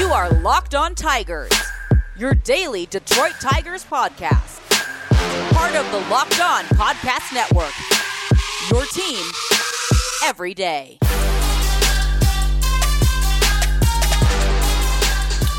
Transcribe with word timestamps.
You 0.00 0.14
are 0.14 0.30
Locked 0.30 0.74
On 0.74 0.94
Tigers, 0.94 1.52
your 2.16 2.32
daily 2.32 2.86
Detroit 2.86 3.34
Tigers 3.38 3.84
podcast. 3.84 4.58
Part 5.52 5.76
of 5.76 5.84
the 5.92 5.98
Locked 6.08 6.40
On 6.40 6.64
Podcast 6.64 7.34
Network. 7.34 7.74
Your 8.70 8.86
team 8.86 9.22
every 10.24 10.54
day. 10.54 10.96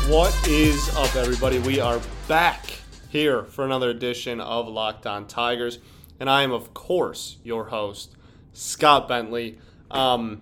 What 0.08 0.36
is 0.48 0.88
up, 0.96 1.14
everybody? 1.14 1.60
We 1.60 1.78
are 1.78 2.00
back 2.26 2.80
here 3.10 3.44
for 3.44 3.64
another 3.64 3.90
edition 3.90 4.40
of 4.40 4.66
Locked 4.66 5.06
On 5.06 5.28
Tigers, 5.28 5.78
and 6.18 6.28
I 6.28 6.42
am, 6.42 6.50
of 6.50 6.74
course, 6.74 7.36
your 7.44 7.66
host, 7.66 8.16
Scott 8.52 9.06
Bentley. 9.06 9.60
Um, 9.88 10.40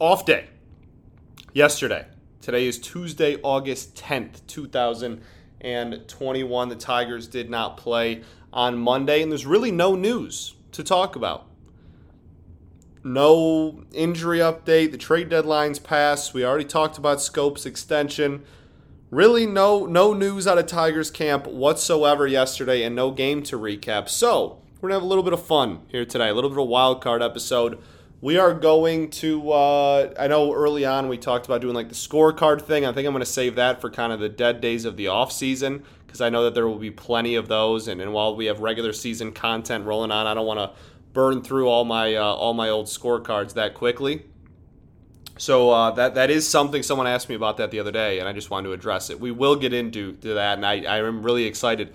off 0.00 0.26
day 0.26 0.48
yesterday. 1.52 2.06
Today 2.46 2.68
is 2.68 2.78
Tuesday, 2.78 3.38
August 3.42 3.96
10th, 3.96 4.46
2021. 4.46 6.68
The 6.68 6.76
Tigers 6.76 7.26
did 7.26 7.50
not 7.50 7.76
play 7.76 8.22
on 8.52 8.78
Monday, 8.78 9.20
and 9.20 9.32
there's 9.32 9.44
really 9.44 9.72
no 9.72 9.96
news 9.96 10.54
to 10.70 10.84
talk 10.84 11.16
about. 11.16 11.48
No 13.02 13.82
injury 13.92 14.38
update. 14.38 14.92
The 14.92 14.96
trade 14.96 15.28
deadline's 15.28 15.80
passed. 15.80 16.34
We 16.34 16.44
already 16.44 16.66
talked 16.66 16.98
about 16.98 17.20
Schoop's 17.20 17.66
extension. 17.66 18.44
Really, 19.10 19.44
no 19.44 19.84
no 19.84 20.14
news 20.14 20.46
out 20.46 20.56
of 20.56 20.66
Tigers 20.66 21.10
camp 21.10 21.48
whatsoever 21.48 22.28
yesterday, 22.28 22.84
and 22.84 22.94
no 22.94 23.10
game 23.10 23.42
to 23.42 23.58
recap. 23.58 24.08
So 24.08 24.62
we're 24.80 24.90
gonna 24.90 25.00
have 25.00 25.02
a 25.02 25.08
little 25.08 25.24
bit 25.24 25.32
of 25.32 25.44
fun 25.44 25.80
here 25.88 26.04
today. 26.04 26.28
A 26.28 26.34
little 26.34 26.50
bit 26.50 26.58
of 26.58 26.62
a 26.62 26.64
wild 26.64 27.02
card 27.02 27.24
episode. 27.24 27.82
We 28.20 28.38
are 28.38 28.54
going 28.54 29.10
to. 29.10 29.52
Uh, 29.52 30.14
I 30.18 30.26
know 30.26 30.52
early 30.52 30.86
on 30.86 31.08
we 31.08 31.18
talked 31.18 31.46
about 31.46 31.60
doing 31.60 31.74
like 31.74 31.88
the 31.88 31.94
scorecard 31.94 32.62
thing. 32.62 32.86
I 32.86 32.92
think 32.92 33.06
I'm 33.06 33.12
going 33.12 33.20
to 33.20 33.30
save 33.30 33.56
that 33.56 33.80
for 33.80 33.90
kind 33.90 34.12
of 34.12 34.20
the 34.20 34.28
dead 34.28 34.60
days 34.60 34.84
of 34.84 34.96
the 34.96 35.08
off 35.08 35.30
season 35.30 35.84
because 36.06 36.20
I 36.20 36.30
know 36.30 36.44
that 36.44 36.54
there 36.54 36.66
will 36.66 36.78
be 36.78 36.90
plenty 36.90 37.34
of 37.34 37.48
those. 37.48 37.88
And, 37.88 38.00
and 38.00 38.12
while 38.14 38.34
we 38.34 38.46
have 38.46 38.60
regular 38.60 38.94
season 38.94 39.32
content 39.32 39.84
rolling 39.84 40.10
on, 40.10 40.26
I 40.26 40.32
don't 40.32 40.46
want 40.46 40.60
to 40.60 40.70
burn 41.12 41.42
through 41.42 41.68
all 41.68 41.84
my 41.84 42.14
uh, 42.14 42.22
all 42.22 42.54
my 42.54 42.70
old 42.70 42.86
scorecards 42.86 43.52
that 43.54 43.74
quickly. 43.74 44.24
So 45.36 45.70
uh, 45.70 45.90
that 45.90 46.14
that 46.14 46.30
is 46.30 46.48
something 46.48 46.82
someone 46.82 47.06
asked 47.06 47.28
me 47.28 47.34
about 47.34 47.58
that 47.58 47.70
the 47.70 47.80
other 47.80 47.92
day, 47.92 48.18
and 48.18 48.26
I 48.26 48.32
just 48.32 48.48
wanted 48.48 48.68
to 48.68 48.72
address 48.72 49.10
it. 49.10 49.20
We 49.20 49.30
will 49.30 49.56
get 49.56 49.74
into 49.74 50.12
to 50.12 50.34
that, 50.34 50.56
and 50.56 50.64
I, 50.64 50.84
I 50.84 50.98
am 50.98 51.22
really 51.22 51.44
excited 51.44 51.92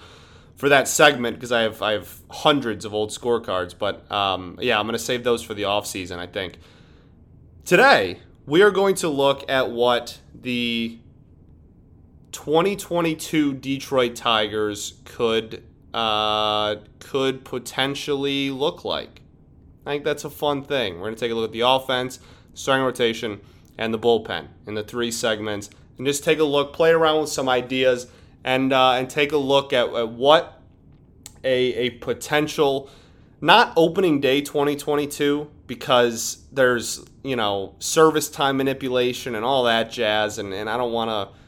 for 0.62 0.70
that 0.70 0.88
segment 0.88 1.38
because 1.38 1.52
I 1.52 1.62
have 1.62 1.82
I 1.82 1.94
have 1.94 2.20
hundreds 2.30 2.86
of 2.86 2.94
old 2.94 3.10
scorecards. 3.10 3.76
But 3.76 4.10
um, 4.12 4.60
yeah, 4.62 4.80
I'm 4.80 4.86
going 4.86 4.94
to 4.94 5.04
save 5.04 5.24
those 5.24 5.42
for 5.42 5.56
the 5.56 5.64
off 5.64 5.88
season. 5.88 6.20
I 6.20 6.28
think 6.28 6.60
today 7.66 8.20
we 8.46 8.62
are 8.62 8.70
going 8.70 8.94
to 8.98 9.10
look 9.10 9.50
at 9.50 9.72
what 9.72 10.20
the 10.40 11.00
2022 12.32 13.56
Detroit 13.56 14.16
Tigers 14.16 15.00
could 15.04 15.64
uh, 15.96 16.76
could 17.00 17.44
potentially 17.44 18.52
look 18.52 18.86
like. 18.86 19.22
I 19.84 19.94
think 19.94 20.04
that's 20.04 20.26
a 20.26 20.30
fun 20.30 20.64
thing. 20.64 20.98
We're 20.98 21.08
going 21.08 21.16
to 21.16 21.20
take 21.20 21.32
a 21.32 21.34
look 21.34 21.46
at 21.50 21.54
the 21.54 21.62
offense, 21.62 22.20
starting 22.54 22.86
rotation, 22.86 23.42
and 23.80 23.92
the 23.92 23.98
bullpen 23.98 24.46
in 24.68 24.76
the 24.76 24.84
three 24.84 25.10
segments, 25.10 25.72
and 25.98 26.06
just 26.06 26.24
take 26.24 26.38
a 26.38 26.44
look, 26.44 26.72
play 26.72 26.92
around 26.92 27.22
with 27.22 27.32
some 27.32 27.50
ideas, 27.50 28.06
and 28.44 28.74
uh, 28.74 28.92
and 28.94 29.10
take 29.10 29.32
a 29.32 29.38
look 29.38 29.74
at, 29.74 29.94
at 29.94 30.10
what 30.10 30.62
a 31.44 31.74
a 31.74 31.90
potential 31.92 32.90
not 33.44 33.74
opening 33.76 34.22
day 34.22 34.42
2022 34.42 35.50
because 35.68 36.44
there's 36.52 37.04
you 37.24 37.36
know 37.36 37.76
service 37.80 38.30
time 38.30 38.58
manipulation 38.58 39.36
and 39.36 39.44
all 39.44 39.64
that 39.64 39.92
jazz, 39.92 40.38
and, 40.38 40.54
and 40.54 40.70
I 40.70 40.78
don't 40.78 40.92
want 40.92 41.10
to 41.10 41.42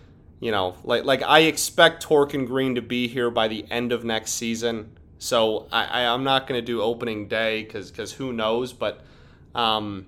you 0.44 0.52
know, 0.52 0.75
like 0.83 1.05
like 1.05 1.23
I 1.23 1.39
expect 1.44 2.03
Tork 2.03 2.33
and 2.33 2.45
Greene 2.45 2.75
to 2.75 2.81
be 2.81 3.07
here 3.07 3.31
by 3.31 3.47
the 3.47 3.66
end 3.72 3.94
of 3.94 4.03
next 4.03 4.33
season. 4.33 4.91
So 5.17 5.69
I, 5.72 5.85
I 5.85 6.02
am 6.02 6.25
not 6.25 6.47
going 6.47 6.59
to 6.59 6.66
do 6.66 6.81
opening 6.81 7.29
day 7.29 7.63
because 7.63 7.90
because 7.90 8.12
who 8.12 8.34
knows, 8.34 8.73
but 8.73 9.00
um, 9.56 10.06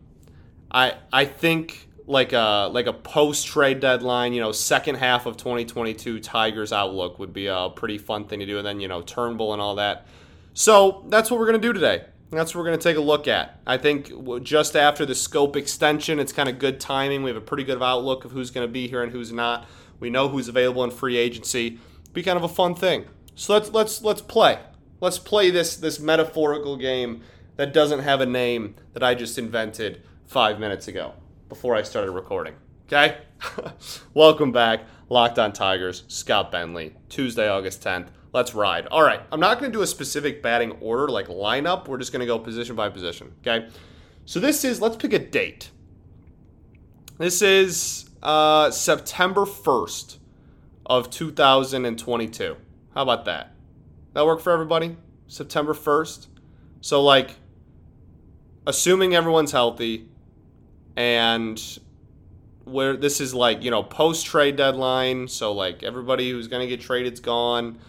I 0.69 0.95
I 1.13 1.23
think 1.23 1.87
like 2.07 2.33
a 2.33 2.69
like 2.71 2.87
a 2.87 2.93
post 2.93 3.47
trade 3.47 3.79
deadline, 3.79 4.33
you 4.33 4.41
know, 4.41 4.51
second 4.51 4.95
half 4.95 5.25
of 5.25 5.37
2022 5.37 6.19
Tigers 6.19 6.71
outlook 6.71 7.19
would 7.19 7.33
be 7.33 7.47
a 7.47 7.69
pretty 7.75 7.97
fun 7.97 8.25
thing 8.25 8.39
to 8.39 8.45
do, 8.45 8.57
and 8.57 8.65
then 8.65 8.79
you 8.79 8.87
know 8.87 9.01
Turnbull 9.01 9.53
and 9.53 9.61
all 9.61 9.75
that. 9.75 10.05
So 10.53 11.03
that's 11.09 11.31
what 11.31 11.39
we're 11.39 11.47
going 11.47 11.61
to 11.61 11.67
do 11.67 11.73
today. 11.73 12.05
That's 12.31 12.53
what 12.53 12.61
we're 12.61 12.67
going 12.67 12.79
to 12.79 12.83
take 12.83 12.97
a 12.97 13.01
look 13.01 13.27
at. 13.27 13.59
I 13.65 13.77
think 13.77 14.11
just 14.43 14.75
after 14.75 15.05
the 15.05 15.13
Schoop 15.13 15.55
extension, 15.55 16.19
it's 16.19 16.33
kind 16.33 16.49
of 16.49 16.59
good 16.59 16.79
timing. 16.79 17.23
We 17.23 17.29
have 17.29 17.37
a 17.37 17.41
pretty 17.41 17.63
good 17.63 17.81
outlook 17.81 18.25
of 18.25 18.31
who's 18.31 18.51
going 18.51 18.67
to 18.67 18.71
be 18.71 18.87
here 18.87 19.03
and 19.03 19.11
who's 19.11 19.31
not. 19.31 19.67
We 19.99 20.09
know 20.09 20.27
who's 20.27 20.47
available 20.47 20.83
in 20.83 20.91
free 20.91 21.17
agency. 21.17 21.79
Be 22.13 22.23
kind 22.23 22.37
of 22.37 22.43
a 22.43 22.49
fun 22.49 22.75
thing. 22.75 23.05
So 23.35 23.53
let's 23.53 23.71
let's 23.71 24.01
let's 24.01 24.21
play. 24.21 24.59
Let's 25.01 25.17
play 25.17 25.49
this 25.49 25.75
this 25.75 25.99
metaphorical 25.99 26.77
game 26.77 27.21
that 27.57 27.73
doesn't 27.73 27.99
have 27.99 28.21
a 28.21 28.25
name 28.25 28.75
that 28.93 29.03
I 29.03 29.15
just 29.15 29.37
invented 29.37 30.01
five 30.25 30.59
minutes 30.59 30.87
ago 30.87 31.13
before 31.49 31.75
I 31.75 31.83
started 31.83 32.11
recording. 32.11 32.55
Okay? 32.87 33.17
Welcome 34.13 34.51
back, 34.51 34.81
Locked 35.09 35.39
On 35.39 35.51
Tigers, 35.53 36.03
Scott 36.07 36.51
Bentley, 36.51 36.95
Tuesday, 37.09 37.47
August 37.49 37.83
10th. 37.83 38.07
Let's 38.33 38.53
ride. 38.53 38.87
All 38.87 39.01
right, 39.01 39.21
I'm 39.31 39.39
not 39.39 39.59
going 39.59 39.71
to 39.71 39.77
do 39.77 39.81
a 39.81 39.87
specific 39.87 40.43
batting 40.43 40.73
order 40.81 41.07
like 41.07 41.27
lineup. 41.27 41.87
We're 41.87 41.97
just 41.97 42.11
going 42.11 42.19
to 42.19 42.25
go 42.25 42.37
position 42.37 42.75
by 42.75 42.89
position. 42.89 43.33
Okay? 43.41 43.69
So 44.25 44.39
this 44.39 44.63
is, 44.63 44.81
let's 44.81 44.97
pick 44.97 45.13
a 45.13 45.19
date. 45.19 45.71
This 47.17 47.41
is 47.41 48.09
uh, 48.21 48.71
September 48.71 49.45
1st 49.45 50.17
of 50.85 51.09
2022. 51.09 52.57
How 52.93 53.01
about 53.01 53.25
that? 53.25 53.53
That 54.13 54.25
work 54.25 54.41
for 54.41 54.51
everybody? 54.51 54.97
September 55.27 55.73
1st? 55.73 56.27
So, 56.81 57.01
like, 57.01 57.35
assuming 58.67 59.15
everyone's 59.15 59.51
healthy 59.51 60.09
and 60.95 61.79
where 62.63 62.95
this 62.97 63.21
is 63.21 63.33
like, 63.33 63.63
you 63.63 63.71
know, 63.71 63.83
post 63.83 64.25
trade 64.25 64.55
deadline. 64.55 65.27
So, 65.27 65.53
like, 65.53 65.83
everybody 65.83 66.31
who's 66.31 66.47
going 66.47 66.61
to 66.61 66.67
get 66.67 66.81
traded's 66.81 67.19
gone. 67.19 67.79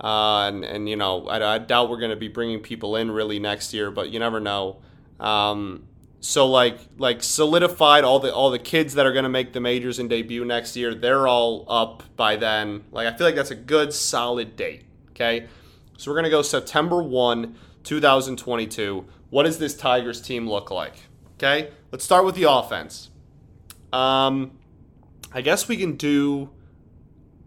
Uh, 0.00 0.48
and, 0.48 0.64
and, 0.64 0.88
you 0.88 0.96
know, 0.96 1.26
I, 1.28 1.54
I 1.54 1.58
doubt 1.58 1.90
we're 1.90 1.98
going 1.98 2.10
to 2.10 2.16
be 2.16 2.28
bringing 2.28 2.60
people 2.60 2.96
in 2.96 3.10
really 3.10 3.38
next 3.38 3.72
year, 3.72 3.90
but 3.90 4.10
you 4.10 4.18
never 4.18 4.40
know. 4.40 4.78
Um, 5.20 5.84
so 6.22 6.46
like 6.46 6.78
like 6.98 7.20
solidified 7.20 8.04
all 8.04 8.20
the 8.20 8.32
all 8.32 8.50
the 8.50 8.58
kids 8.58 8.94
that 8.94 9.04
are 9.04 9.12
going 9.12 9.24
to 9.24 9.28
make 9.28 9.52
the 9.52 9.60
majors 9.60 9.98
and 9.98 10.08
debut 10.08 10.44
next 10.44 10.76
year 10.76 10.94
they're 10.94 11.26
all 11.26 11.64
up 11.68 12.04
by 12.14 12.36
then 12.36 12.84
like 12.92 13.08
i 13.08 13.16
feel 13.16 13.26
like 13.26 13.34
that's 13.34 13.50
a 13.50 13.56
good 13.56 13.92
solid 13.92 14.54
date 14.54 14.84
okay 15.10 15.48
so 15.98 16.08
we're 16.08 16.14
going 16.14 16.24
to 16.24 16.30
go 16.30 16.40
september 16.40 17.02
1 17.02 17.56
2022 17.82 19.04
what 19.30 19.42
does 19.42 19.58
this 19.58 19.74
tigers 19.74 20.20
team 20.20 20.48
look 20.48 20.70
like 20.70 20.94
okay 21.42 21.70
let's 21.90 22.04
start 22.04 22.24
with 22.24 22.34
the 22.34 22.48
offense 22.48 23.10
um 23.92 24.52
i 25.32 25.40
guess 25.40 25.68
we 25.68 25.76
can 25.76 25.96
do 25.96 26.50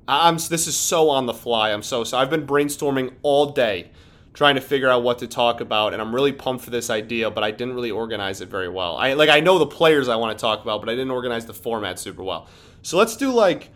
i'm 0.07 0.35
this 0.35 0.67
is 0.67 0.75
so 0.75 1.09
on 1.09 1.25
the 1.25 1.33
fly 1.33 1.71
i'm 1.71 1.83
so 1.83 2.03
so 2.03 2.17
i've 2.17 2.29
been 2.29 2.45
brainstorming 2.45 3.13
all 3.21 3.51
day 3.51 3.89
trying 4.35 4.55
to 4.55 4.61
figure 4.61 4.89
out 4.89 5.01
what 5.01 5.19
to 5.19 5.27
talk 5.27 5.61
about 5.61 5.93
and 5.93 6.01
I'm 6.01 6.13
really 6.13 6.33
pumped 6.33 6.63
for 6.63 6.69
this 6.69 6.89
idea 6.89 7.31
but 7.31 7.43
I 7.43 7.51
didn't 7.51 7.73
really 7.73 7.89
organize 7.89 8.41
it 8.41 8.49
very 8.49 8.67
well. 8.67 8.97
I 8.97 9.13
like 9.13 9.29
I 9.29 9.39
know 9.39 9.57
the 9.57 9.65
players 9.65 10.09
I 10.09 10.17
want 10.17 10.37
to 10.37 10.41
talk 10.41 10.61
about 10.61 10.81
but 10.81 10.89
I 10.89 10.91
didn't 10.91 11.11
organize 11.11 11.45
the 11.45 11.53
format 11.53 11.97
super 11.97 12.21
well. 12.21 12.49
So 12.81 12.97
let's 12.97 13.15
do 13.15 13.31
like 13.31 13.69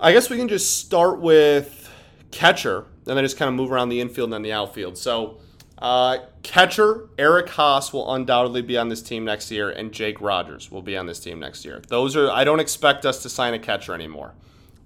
I 0.00 0.12
guess 0.12 0.30
we 0.30 0.38
can 0.38 0.48
just 0.48 0.78
start 0.78 1.20
with 1.20 1.90
catcher 2.30 2.86
and 3.06 3.16
then 3.16 3.22
just 3.22 3.36
kind 3.36 3.50
of 3.50 3.54
move 3.54 3.70
around 3.70 3.90
the 3.90 4.00
infield 4.00 4.28
and 4.28 4.32
then 4.32 4.42
the 4.42 4.52
outfield. 4.52 4.96
So 4.96 5.40
uh, 5.78 6.18
catcher 6.42 7.08
Eric 7.18 7.46
Haase 7.46 7.92
will 7.92 8.12
undoubtedly 8.14 8.62
be 8.62 8.76
on 8.76 8.88
this 8.88 9.02
team 9.02 9.24
next 9.24 9.50
year, 9.50 9.70
and 9.70 9.92
Jake 9.92 10.20
Rogers 10.20 10.70
will 10.70 10.82
be 10.82 10.96
on 10.96 11.06
this 11.06 11.20
team 11.20 11.40
next 11.40 11.64
year. 11.64 11.82
Those 11.88 12.16
are 12.16 12.30
I 12.30 12.44
don't 12.44 12.60
expect 12.60 13.04
us 13.04 13.22
to 13.22 13.28
sign 13.28 13.54
a 13.54 13.58
catcher 13.58 13.94
anymore. 13.94 14.34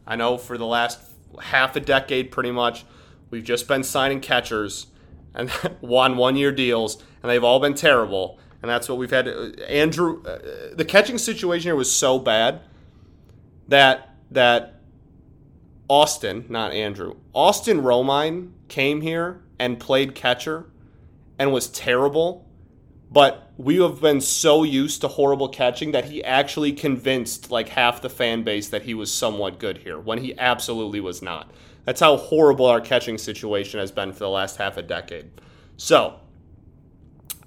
I 0.07 0.17
know 0.17 0.39
for 0.39 0.57
the 0.57 0.67
last 0.67 0.99
half 1.41 1.77
a 1.77 1.81
decade, 1.81 2.31
pretty 2.31 2.51
much, 2.51 2.85
We've 3.31 3.45
just 3.45 3.69
been 3.69 3.85
signing 3.85 4.21
catchers 4.21 4.87
and 5.35 5.51
one 5.81 6.17
one 6.17 6.37
year 6.37 6.53
deals, 6.53 7.03
and 7.23 7.31
they've 7.31 7.45
all 7.45 7.61
been 7.61 7.75
terrible. 7.75 8.39
And 8.61 8.71
that's 8.71 8.89
what 8.89 8.99
we've 8.99 9.11
had. 9.11 9.29
Andrew, 9.29 10.23
uh, 10.25 10.75
the 10.75 10.85
catching 10.85 11.19
situation 11.19 11.69
here 11.69 11.77
was 11.77 11.93
so 11.93 12.19
bad 12.19 12.62
that 13.69 14.17
that 14.31 14.81
Austin, 15.89 16.47
not 16.49 16.73
Andrew, 16.73 17.17
Austin 17.35 17.83
Romine 17.83 18.53
came 18.69 19.01
here 19.01 19.43
and 19.59 19.79
played 19.79 20.15
catcher 20.15 20.67
and 21.38 21.52
was 21.52 21.69
terrible. 21.69 22.44
But 23.11 23.52
we 23.56 23.81
have 23.81 24.00
been 24.00 24.20
so 24.20 24.64
used 24.64 25.00
to 25.00 25.08
horrible 25.08 25.49
catching 25.49 25.93
that 25.93 26.06
he 26.06 26.23
actually 26.23 26.73
convinced 26.73 27.50
like 27.50 27.70
half 27.70 28.02
the 28.02 28.11
fan 28.11 28.43
base 28.43 28.69
that 28.69 28.82
he 28.82 28.93
was 28.94 29.12
somewhat 29.12 29.58
good 29.58 29.79
here 29.79 29.99
when 29.99 30.19
he 30.19 30.38
absolutely 30.38 31.00
was 31.00 31.23
not. 31.23 31.50
That's 31.85 32.00
how 32.00 32.19
horrible 32.19 32.67
our 32.67 32.82
catching 32.82 33.17
situation 33.17 33.81
has 33.81 33.90
been 33.90 34.12
for 34.12 34.20
the 34.20 34.29
last 34.29 34.56
half 34.56 34.76
a 34.76 34.82
decade. 34.82 35.31
So, 35.79 36.20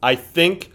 I 0.02 0.16
think 0.16 0.72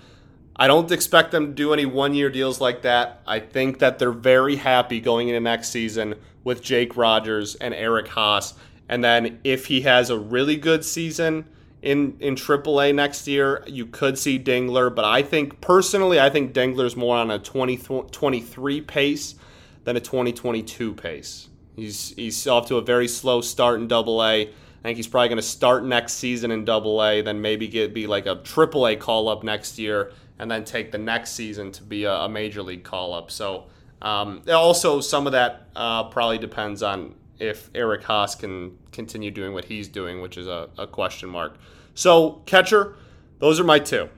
I 0.54 0.68
don't 0.68 0.90
expect 0.92 1.32
them 1.32 1.48
to 1.48 1.52
do 1.52 1.72
any 1.72 1.84
one 1.84 2.14
year 2.14 2.30
deals 2.30 2.60
like 2.60 2.82
that. 2.82 3.22
I 3.26 3.40
think 3.40 3.80
that 3.80 3.98
they're 3.98 4.12
very 4.12 4.56
happy 4.56 5.00
going 5.00 5.28
into 5.28 5.40
next 5.40 5.70
season 5.70 6.14
with 6.44 6.62
Jake 6.62 6.96
Rogers 6.96 7.56
and 7.56 7.74
Eric 7.74 8.06
Haase. 8.06 8.54
And 8.88 9.02
then 9.02 9.40
if 9.42 9.66
he 9.66 9.80
has 9.80 10.10
a 10.10 10.18
really 10.18 10.56
good 10.56 10.84
season 10.84 11.46
in, 11.86 12.16
in 12.18 12.34
AAA 12.34 12.92
next 12.96 13.28
year, 13.28 13.62
you 13.68 13.86
could 13.86 14.18
see 14.18 14.40
Dingler. 14.40 14.92
But 14.92 15.04
I 15.04 15.22
think, 15.22 15.60
personally, 15.60 16.18
I 16.18 16.28
think 16.30 16.52
Dingler's 16.52 16.96
more 16.96 17.16
on 17.16 17.30
a 17.30 17.38
2023 17.38 18.80
pace 18.80 19.36
than 19.84 19.96
a 19.96 20.00
2022 20.00 20.94
pace. 20.94 21.48
He's, 21.76 22.12
he's 22.16 22.44
off 22.48 22.66
to 22.68 22.78
a 22.78 22.82
very 22.82 23.06
slow 23.06 23.40
start 23.40 23.80
in 23.80 23.86
Double 23.86 24.20
A. 24.24 24.48
I 24.48 24.48
think 24.82 24.96
he's 24.96 25.06
probably 25.06 25.28
going 25.28 25.36
to 25.36 25.42
start 25.42 25.84
next 25.84 26.14
season 26.14 26.50
in 26.50 26.64
Double 26.64 27.04
A, 27.04 27.22
then 27.22 27.40
maybe 27.40 27.68
get 27.68 27.94
be 27.94 28.08
like 28.08 28.26
a 28.26 28.34
Triple 28.34 28.88
A 28.88 28.96
call 28.96 29.28
up 29.28 29.44
next 29.44 29.78
year, 29.78 30.10
and 30.40 30.50
then 30.50 30.64
take 30.64 30.90
the 30.90 30.98
next 30.98 31.32
season 31.32 31.70
to 31.70 31.84
be 31.84 32.02
a, 32.02 32.12
a 32.12 32.28
major 32.28 32.62
league 32.62 32.82
call 32.82 33.14
up. 33.14 33.30
So 33.30 33.66
um, 34.02 34.42
also 34.52 35.00
some 35.00 35.26
of 35.26 35.32
that 35.32 35.68
uh, 35.76 36.04
probably 36.04 36.38
depends 36.38 36.82
on 36.82 37.14
if 37.38 37.70
Eric 37.76 38.02
Haase 38.02 38.38
can 38.38 38.76
continue 38.90 39.30
doing 39.30 39.52
what 39.52 39.66
he's 39.66 39.86
doing, 39.86 40.20
which 40.20 40.36
is 40.36 40.48
a, 40.48 40.68
a 40.78 40.88
question 40.88 41.28
mark. 41.28 41.58
So 41.96 42.42
catcher, 42.44 42.94
those 43.38 43.58
are 43.58 43.64
my 43.64 43.80
two. 43.80 44.10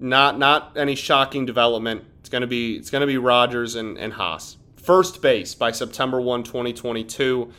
Not 0.00 0.38
not 0.38 0.72
any 0.76 0.94
shocking 0.96 1.46
development. 1.46 2.04
It's 2.18 2.30
gonna 2.30 2.46
be 2.46 2.76
it's 2.76 2.90
gonna 2.90 3.06
be 3.06 3.18
Rogers 3.18 3.76
and, 3.76 3.96
and 3.98 4.14
Haase. 4.14 4.56
First 4.76 5.20
base 5.20 5.54
by 5.54 5.70
September 5.70 6.20
1, 6.20 6.42
2022, 6.42 7.52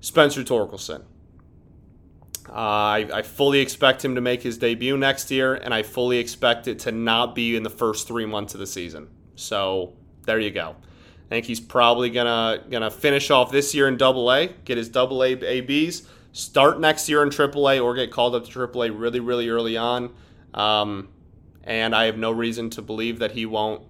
Spencer 0.00 0.42
Torkelson. 0.42 1.02
Uh, 2.48 2.52
I, 2.52 3.08
I, 3.12 3.22
fully 3.22 3.60
expect 3.60 4.04
him 4.04 4.16
to 4.16 4.20
make 4.20 4.42
his 4.42 4.58
debut 4.58 4.98
next 4.98 5.30
year, 5.30 5.54
and 5.54 5.72
I 5.72 5.82
fully 5.82 6.18
expect 6.18 6.66
it 6.68 6.80
to 6.80 6.92
not 6.92 7.34
be 7.34 7.56
in 7.56 7.62
the 7.62 7.70
first 7.70 8.06
three 8.06 8.26
months 8.26 8.52
of 8.52 8.60
the 8.60 8.66
season. 8.66 9.08
So 9.36 9.94
there 10.24 10.38
you 10.38 10.50
go. 10.50 10.76
I 10.80 11.28
think 11.28 11.46
he's 11.46 11.60
probably 11.60 12.10
gonna 12.10 12.64
gonna 12.68 12.90
finish 12.90 13.30
off 13.30 13.52
this 13.52 13.74
year 13.74 13.86
in 13.86 13.96
Double 13.96 14.30
A, 14.32 14.48
get 14.64 14.76
his 14.76 14.88
Double 14.88 15.22
A 15.22 15.32
ABs, 15.32 16.06
start 16.34 16.78
next 16.80 17.08
year 17.08 17.22
in 17.22 17.30
Triple 17.30 17.70
A, 17.70 17.80
or 17.80 17.94
get 17.94 18.10
called 18.10 18.34
up 18.34 18.44
to 18.44 18.50
Triple 18.50 18.82
A 18.82 18.90
really 18.90 19.20
really 19.20 19.48
early 19.48 19.78
on. 19.78 20.12
Um, 20.52 21.08
and 21.62 21.94
I 21.94 22.04
have 22.04 22.18
no 22.18 22.30
reason 22.30 22.68
to 22.70 22.82
believe 22.82 23.20
that 23.20 23.30
he 23.30 23.46
won't 23.46 23.82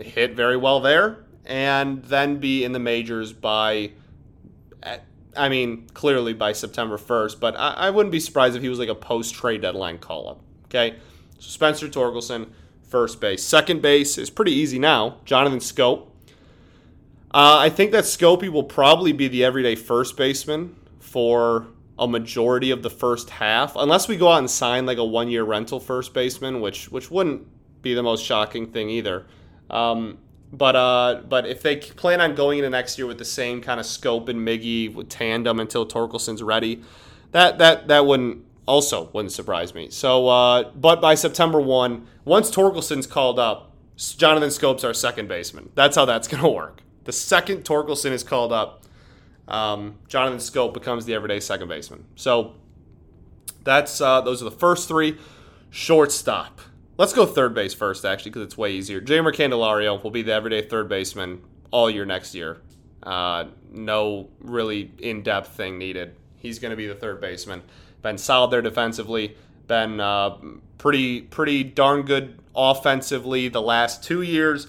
hit 0.00 0.34
very 0.34 0.56
well 0.56 0.80
there, 0.80 1.24
and 1.44 2.02
then 2.02 2.38
be 2.38 2.64
in 2.64 2.72
the 2.72 2.80
majors 2.80 3.32
by. 3.32 3.92
I 5.36 5.48
mean, 5.48 5.86
clearly 5.94 6.32
by 6.32 6.52
September 6.52 6.98
1st, 6.98 7.38
but 7.38 7.54
I, 7.56 7.74
I 7.74 7.90
wouldn't 7.90 8.10
be 8.10 8.18
surprised 8.18 8.56
if 8.56 8.62
he 8.62 8.68
was 8.68 8.80
like 8.80 8.88
a 8.88 8.96
post 8.96 9.32
trade 9.32 9.62
deadline 9.62 9.98
call 9.98 10.28
up. 10.28 10.40
Okay? 10.64 10.96
So 11.38 11.48
Spencer 11.50 11.86
Torkelson, 11.86 12.48
first 12.82 13.20
base. 13.20 13.44
Second 13.44 13.80
base 13.80 14.18
is 14.18 14.28
pretty 14.28 14.50
easy 14.52 14.80
now. 14.80 15.18
Jonathan 15.24 15.60
Schoop. 15.60 16.08
Uh, 17.32 17.58
I 17.60 17.70
think 17.70 17.92
that 17.92 18.04
Scopey 18.04 18.48
will 18.48 18.64
probably 18.64 19.12
be 19.12 19.28
the 19.28 19.44
everyday 19.44 19.76
first 19.76 20.16
baseman 20.16 20.74
for 20.98 21.68
a 22.00 22.08
majority 22.08 22.70
of 22.70 22.82
the 22.82 22.90
first 22.90 23.30
half, 23.30 23.76
unless 23.76 24.08
we 24.08 24.16
go 24.16 24.32
out 24.32 24.38
and 24.38 24.50
sign 24.50 24.86
like 24.86 24.98
a 24.98 25.04
one-year 25.04 25.44
rental 25.44 25.78
first 25.78 26.14
baseman, 26.14 26.60
which 26.60 26.90
which 26.90 27.10
wouldn't 27.10 27.46
be 27.82 27.94
the 27.94 28.02
most 28.02 28.24
shocking 28.24 28.66
thing 28.72 28.88
either. 28.90 29.26
Um, 29.68 30.18
but 30.52 30.74
uh, 30.74 31.22
but 31.28 31.46
if 31.46 31.62
they 31.62 31.76
plan 31.76 32.20
on 32.20 32.34
going 32.34 32.58
into 32.58 32.70
next 32.70 32.98
year 32.98 33.06
with 33.06 33.18
the 33.18 33.24
same 33.24 33.60
kind 33.60 33.78
of 33.78 33.86
Schoop 33.86 34.28
and 34.28 34.46
Miggy 34.46 34.92
with 34.92 35.08
tandem 35.08 35.60
until 35.60 35.86
Torkelson's 35.86 36.42
ready, 36.42 36.82
that 37.32 37.58
that 37.58 37.86
that 37.88 38.06
wouldn't 38.06 38.44
also 38.66 39.10
wouldn't 39.12 39.32
surprise 39.32 39.74
me. 39.74 39.90
So, 39.90 40.26
uh, 40.28 40.70
but 40.72 41.00
by 41.00 41.14
September 41.14 41.60
1, 41.60 42.06
once 42.24 42.50
Torkelson's 42.50 43.06
called 43.06 43.38
up, 43.38 43.72
Jonathan 43.96 44.48
Schoop's 44.48 44.84
our 44.84 44.94
second 44.94 45.28
baseman. 45.28 45.70
That's 45.74 45.96
how 45.96 46.06
that's 46.06 46.28
to 46.28 46.48
work. 46.48 46.82
The 47.04 47.12
second 47.12 47.64
Torkelson 47.64 48.12
is 48.12 48.22
called 48.22 48.52
up, 48.52 48.79
um, 49.50 49.98
Jonathan 50.08 50.38
Schoop 50.38 50.72
becomes 50.74 51.04
the 51.04 51.14
everyday 51.14 51.40
second 51.40 51.68
baseman. 51.68 52.04
So 52.16 52.54
that's 53.64 54.00
uh, 54.00 54.20
those 54.20 54.40
are 54.42 54.46
the 54.46 54.50
first 54.50 54.88
three. 54.88 55.18
Shortstop. 55.70 56.60
Let's 56.96 57.12
go 57.12 57.24
third 57.24 57.54
base 57.54 57.72
first, 57.72 58.04
actually, 58.04 58.32
because 58.32 58.42
it's 58.42 58.58
way 58.58 58.72
easier. 58.72 59.00
Jeimer 59.00 59.32
Candelario 59.32 60.02
will 60.02 60.10
be 60.10 60.22
the 60.22 60.32
everyday 60.32 60.62
third 60.62 60.88
baseman 60.88 61.42
all 61.70 61.88
year 61.88 62.04
next 62.04 62.34
year. 62.34 62.60
Uh, 63.02 63.46
no 63.70 64.28
really 64.40 64.92
in 64.98 65.22
depth 65.22 65.56
thing 65.56 65.78
needed. 65.78 66.16
He's 66.36 66.58
going 66.58 66.70
to 66.70 66.76
be 66.76 66.86
the 66.86 66.94
third 66.94 67.20
baseman 67.20 67.62
been 68.02 68.18
solid 68.18 68.50
there 68.50 68.62
defensively, 68.62 69.36
been 69.66 70.00
uh, 70.00 70.36
pretty 70.78 71.22
pretty 71.22 71.64
darn 71.64 72.02
good 72.02 72.38
offensively 72.54 73.48
the 73.48 73.62
last 73.62 74.02
two 74.02 74.22
years. 74.22 74.66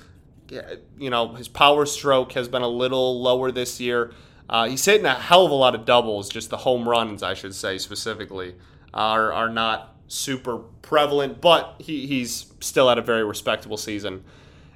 You 0.97 1.09
know, 1.09 1.33
his 1.33 1.47
power 1.47 1.85
stroke 1.85 2.33
has 2.33 2.47
been 2.47 2.61
a 2.61 2.67
little 2.67 3.21
lower 3.21 3.51
this 3.51 3.79
year. 3.79 4.13
Uh, 4.51 4.67
he's 4.67 4.83
hitting 4.83 5.05
a 5.05 5.13
hell 5.15 5.45
of 5.45 5.51
a 5.51 5.55
lot 5.55 5.73
of 5.73 5.85
doubles, 5.85 6.29
just 6.29 6.49
the 6.49 6.57
home 6.57 6.87
runs, 6.87 7.23
I 7.23 7.33
should 7.33 7.55
say 7.55 7.77
specifically, 7.77 8.55
are, 8.93 9.31
are 9.31 9.49
not 9.49 9.95
super 10.07 10.57
prevalent, 10.81 11.39
but 11.39 11.75
he, 11.79 12.05
he's 12.05 12.51
still 12.59 12.89
at 12.89 12.97
a 12.97 13.01
very 13.01 13.23
respectable 13.23 13.77
season. 13.77 14.25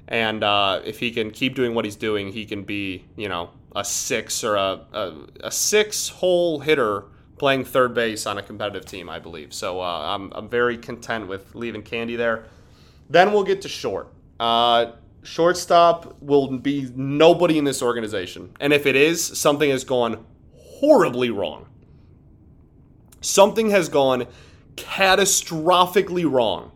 And 0.08 0.42
uh, 0.42 0.80
if 0.84 0.98
he 1.00 1.10
can 1.10 1.30
keep 1.30 1.54
doing 1.54 1.74
what 1.74 1.84
he's 1.84 1.96
doing, 1.96 2.32
he 2.32 2.46
can 2.46 2.62
be, 2.62 3.04
you 3.16 3.28
know, 3.28 3.50
a 3.74 3.84
six 3.84 4.42
or 4.42 4.56
a, 4.56 4.80
a, 4.92 5.12
a 5.40 5.50
six 5.50 6.08
hole 6.08 6.60
hitter 6.60 7.04
playing 7.36 7.64
third 7.64 7.92
base 7.92 8.24
on 8.24 8.38
a 8.38 8.42
competitive 8.42 8.86
team, 8.86 9.10
I 9.10 9.18
believe. 9.18 9.52
So 9.52 9.80
uh, 9.82 10.14
I'm, 10.14 10.32
I'm 10.32 10.48
very 10.48 10.78
content 10.78 11.28
with 11.28 11.54
leaving 11.54 11.82
Candy 11.82 12.16
there. 12.16 12.46
Then 13.10 13.32
we'll 13.32 13.44
get 13.44 13.60
to 13.62 13.68
short. 13.68 14.08
Uh, 14.40 14.92
shortstop 15.26 16.22
will 16.22 16.58
be 16.58 16.90
nobody 16.94 17.58
in 17.58 17.64
this 17.64 17.82
organization. 17.82 18.54
And 18.60 18.72
if 18.72 18.86
it 18.86 18.94
is, 18.96 19.24
something 19.24 19.70
has 19.70 19.84
gone 19.84 20.24
horribly 20.56 21.30
wrong. 21.30 21.66
Something 23.20 23.70
has 23.70 23.88
gone 23.88 24.26
catastrophically 24.76 26.30
wrong 26.30 26.70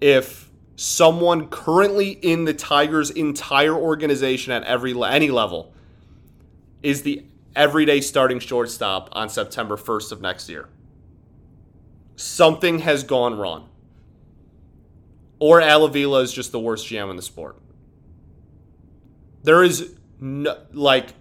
if 0.00 0.50
someone 0.74 1.48
currently 1.48 2.10
in 2.10 2.44
the 2.44 2.54
Tigers' 2.54 3.10
entire 3.10 3.74
organization 3.74 4.52
at 4.52 4.64
every 4.64 5.00
any 5.04 5.30
level 5.30 5.72
is 6.82 7.02
the 7.02 7.24
everyday 7.54 8.00
starting 8.00 8.38
shortstop 8.38 9.08
on 9.12 9.28
September 9.28 9.76
1st 9.76 10.12
of 10.12 10.20
next 10.20 10.48
year. 10.48 10.68
Something 12.16 12.80
has 12.80 13.04
gone 13.04 13.36
wrong. 13.36 13.68
Or 15.38 15.60
Al 15.60 15.84
Avila 15.84 16.20
is 16.20 16.32
just 16.32 16.52
the 16.52 16.60
worst 16.60 16.86
GM 16.86 17.10
in 17.10 17.16
the 17.16 17.22
sport. 17.22 17.56
There 19.42 19.62
is 19.62 19.94
no, 20.20 20.58
like, 20.72 21.14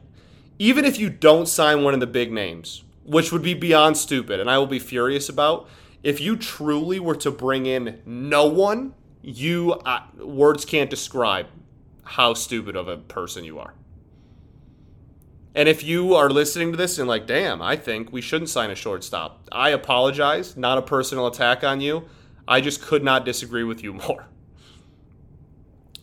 even 0.59 0.86
if 0.86 0.97
you 0.97 1.09
don't 1.09 1.47
sign 1.47 1.83
one 1.83 1.93
of 1.93 2.00
the 2.00 2.07
big 2.07 2.31
names, 2.31 2.83
which 3.05 3.31
would 3.31 3.43
be 3.43 3.53
beyond 3.53 3.95
stupid, 3.95 4.39
and 4.39 4.50
I 4.50 4.57
will 4.57 4.67
be 4.67 4.79
furious 4.79 5.29
about, 5.29 5.69
if 6.03 6.19
you 6.19 6.36
truly 6.36 7.00
were 7.00 7.15
to 7.15 7.31
bring 7.31 7.65
in 7.65 8.01
no 8.05 8.47
one, 8.47 8.93
you 9.21 9.74
uh, 9.74 10.01
words 10.19 10.65
can't 10.65 10.89
describe 10.89 11.47
how 12.03 12.33
stupid 12.33 12.75
of 12.75 12.88
a 12.88 12.97
person 12.97 13.43
you 13.43 13.59
are. 13.59 13.74
And 15.53 15.67
if 15.67 15.83
you 15.83 16.13
are 16.13 16.29
listening 16.29 16.71
to 16.71 16.77
this 16.77 17.00
and 17.00 17.07
like, 17.07 17.25
damn, 17.25 17.62
I 17.62 17.75
think 17.75 18.12
we 18.12 18.21
shouldn't 18.21 18.50
sign 18.50 18.69
a 18.69 18.75
shortstop, 18.75 19.47
I 19.51 19.69
apologize. 19.69 20.55
Not 20.55 20.77
a 20.77 20.83
personal 20.83 21.27
attack 21.27 21.63
on 21.63 21.81
you. 21.81 22.07
I 22.48 22.62
just 22.62 22.82
could 22.82 23.04
not 23.04 23.25
disagree 23.25 23.63
with 23.63 23.84
you 23.84 23.94
more. 24.08 24.27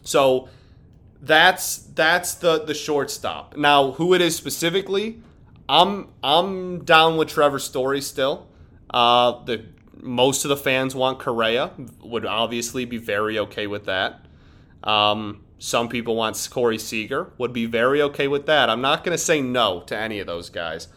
So 0.02 0.48
that's 1.20 1.78
that's 1.78 2.34
the 2.34 2.64
the 2.64 2.74
shortstop. 2.74 3.56
Now, 3.56 3.92
who 3.92 4.14
it 4.14 4.20
is 4.20 4.36
specifically, 4.36 5.22
I'm 5.68 6.08
I'm 6.22 6.84
down 6.84 7.16
with 7.16 7.28
Trevor 7.28 7.58
Story 7.58 8.00
still. 8.00 8.48
Uh, 8.90 9.42
the 9.44 9.64
most 10.00 10.44
of 10.44 10.50
the 10.50 10.56
fans 10.56 10.94
want 10.94 11.18
Correa. 11.18 11.70
Would 12.02 12.26
obviously 12.26 12.84
be 12.84 12.98
very 12.98 13.38
okay 13.38 13.66
with 13.66 13.86
that. 13.86 14.26
Um, 14.82 15.44
some 15.58 15.88
people 15.88 16.14
want 16.14 16.48
Corey 16.50 16.78
Seager. 16.78 17.32
Would 17.38 17.54
be 17.54 17.64
very 17.64 18.02
okay 18.02 18.28
with 18.28 18.44
that. 18.46 18.68
I'm 18.68 18.82
not 18.82 19.02
going 19.02 19.16
to 19.16 19.22
say 19.22 19.40
no 19.40 19.80
to 19.86 19.96
any 19.96 20.20
of 20.20 20.26
those 20.26 20.50
guys. 20.50 20.88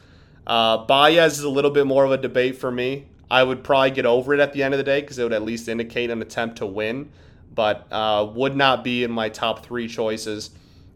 Uh, 0.46 0.86
Baez 0.86 1.39
is 1.39 1.44
a 1.44 1.50
little 1.50 1.72
bit 1.72 1.88
more 1.88 2.04
of 2.04 2.12
a 2.12 2.18
debate 2.18 2.58
for 2.58 2.70
me. 2.70 3.08
I 3.29 3.43
would 3.43 3.63
probably 3.63 3.91
get 3.91 4.05
over 4.05 4.34
it 4.34 4.39
at 4.39 4.53
the 4.53 4.63
end 4.63 4.74
of 4.74 4.77
the 4.77 4.84
day 4.84 5.01
because 5.01 5.19
it 5.19 5.24
would 5.24 5.34
at 5.34 5.43
least 5.43 5.67
indicate 5.67 6.10
an 6.10 6.22
attempt 6.22 6.57
to 6.57 6.65
win, 6.65 7.12
but 7.53 7.88
uh, 7.91 8.29
would 8.34 8.55
not 8.55 8.84
be 8.84 9.03
in 9.03 9.12
my 9.12 9.29
top 9.29 9.65
three 9.65 9.88
choices. 9.88 10.51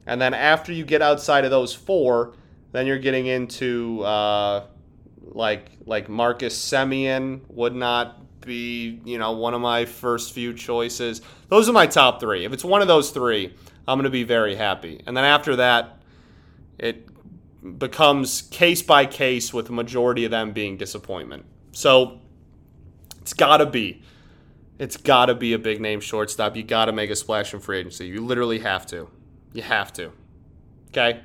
And 0.05 0.21
then 0.21 0.33
after 0.33 0.71
you 0.71 0.85
get 0.85 1.01
outside 1.01 1.45
of 1.45 1.51
those 1.51 1.73
four, 1.73 2.33
then 2.71 2.87
you're 2.87 2.99
getting 2.99 3.27
into 3.27 4.01
uh, 4.03 4.65
like 5.21 5.71
like 5.85 6.09
Marcus 6.09 6.57
Semien 6.57 7.41
would 7.49 7.75
not 7.75 8.17
be, 8.41 8.99
you 9.05 9.17
know, 9.17 9.33
one 9.33 9.53
of 9.53 9.61
my 9.61 9.85
first 9.85 10.33
few 10.33 10.53
choices. 10.53 11.21
Those 11.49 11.69
are 11.69 11.73
my 11.73 11.85
top 11.85 12.19
three. 12.19 12.45
If 12.45 12.53
it's 12.53 12.63
one 12.63 12.81
of 12.81 12.87
those 12.87 13.11
three, 13.11 13.53
I'm 13.87 13.97
going 13.97 14.05
to 14.05 14.09
be 14.09 14.23
very 14.23 14.55
happy. 14.55 15.01
And 15.05 15.15
then 15.15 15.25
after 15.25 15.57
that, 15.57 16.01
it 16.77 17.07
becomes 17.77 18.43
case 18.43 18.81
by 18.81 19.05
case 19.05 19.53
with 19.53 19.67
the 19.67 19.73
majority 19.73 20.25
of 20.25 20.31
them 20.31 20.51
being 20.53 20.77
disappointment. 20.77 21.45
So 21.71 22.20
it's 23.21 23.33
got 23.33 23.57
to 23.57 23.65
be. 23.65 24.01
it's 24.79 24.97
got 24.97 25.27
to 25.27 25.35
be 25.35 25.53
a 25.53 25.59
big 25.59 25.79
name 25.79 26.01
shortstop. 26.01 26.55
You 26.55 26.63
got 26.63 26.85
to 26.85 26.91
make 26.91 27.09
a 27.11 27.15
splash 27.15 27.53
in 27.53 27.59
free 27.59 27.79
agency. 27.79 28.07
You 28.07 28.25
literally 28.25 28.59
have 28.59 28.85
to. 28.87 29.09
You 29.53 29.61
have 29.61 29.93
to. 29.93 30.11
Okay? 30.89 31.21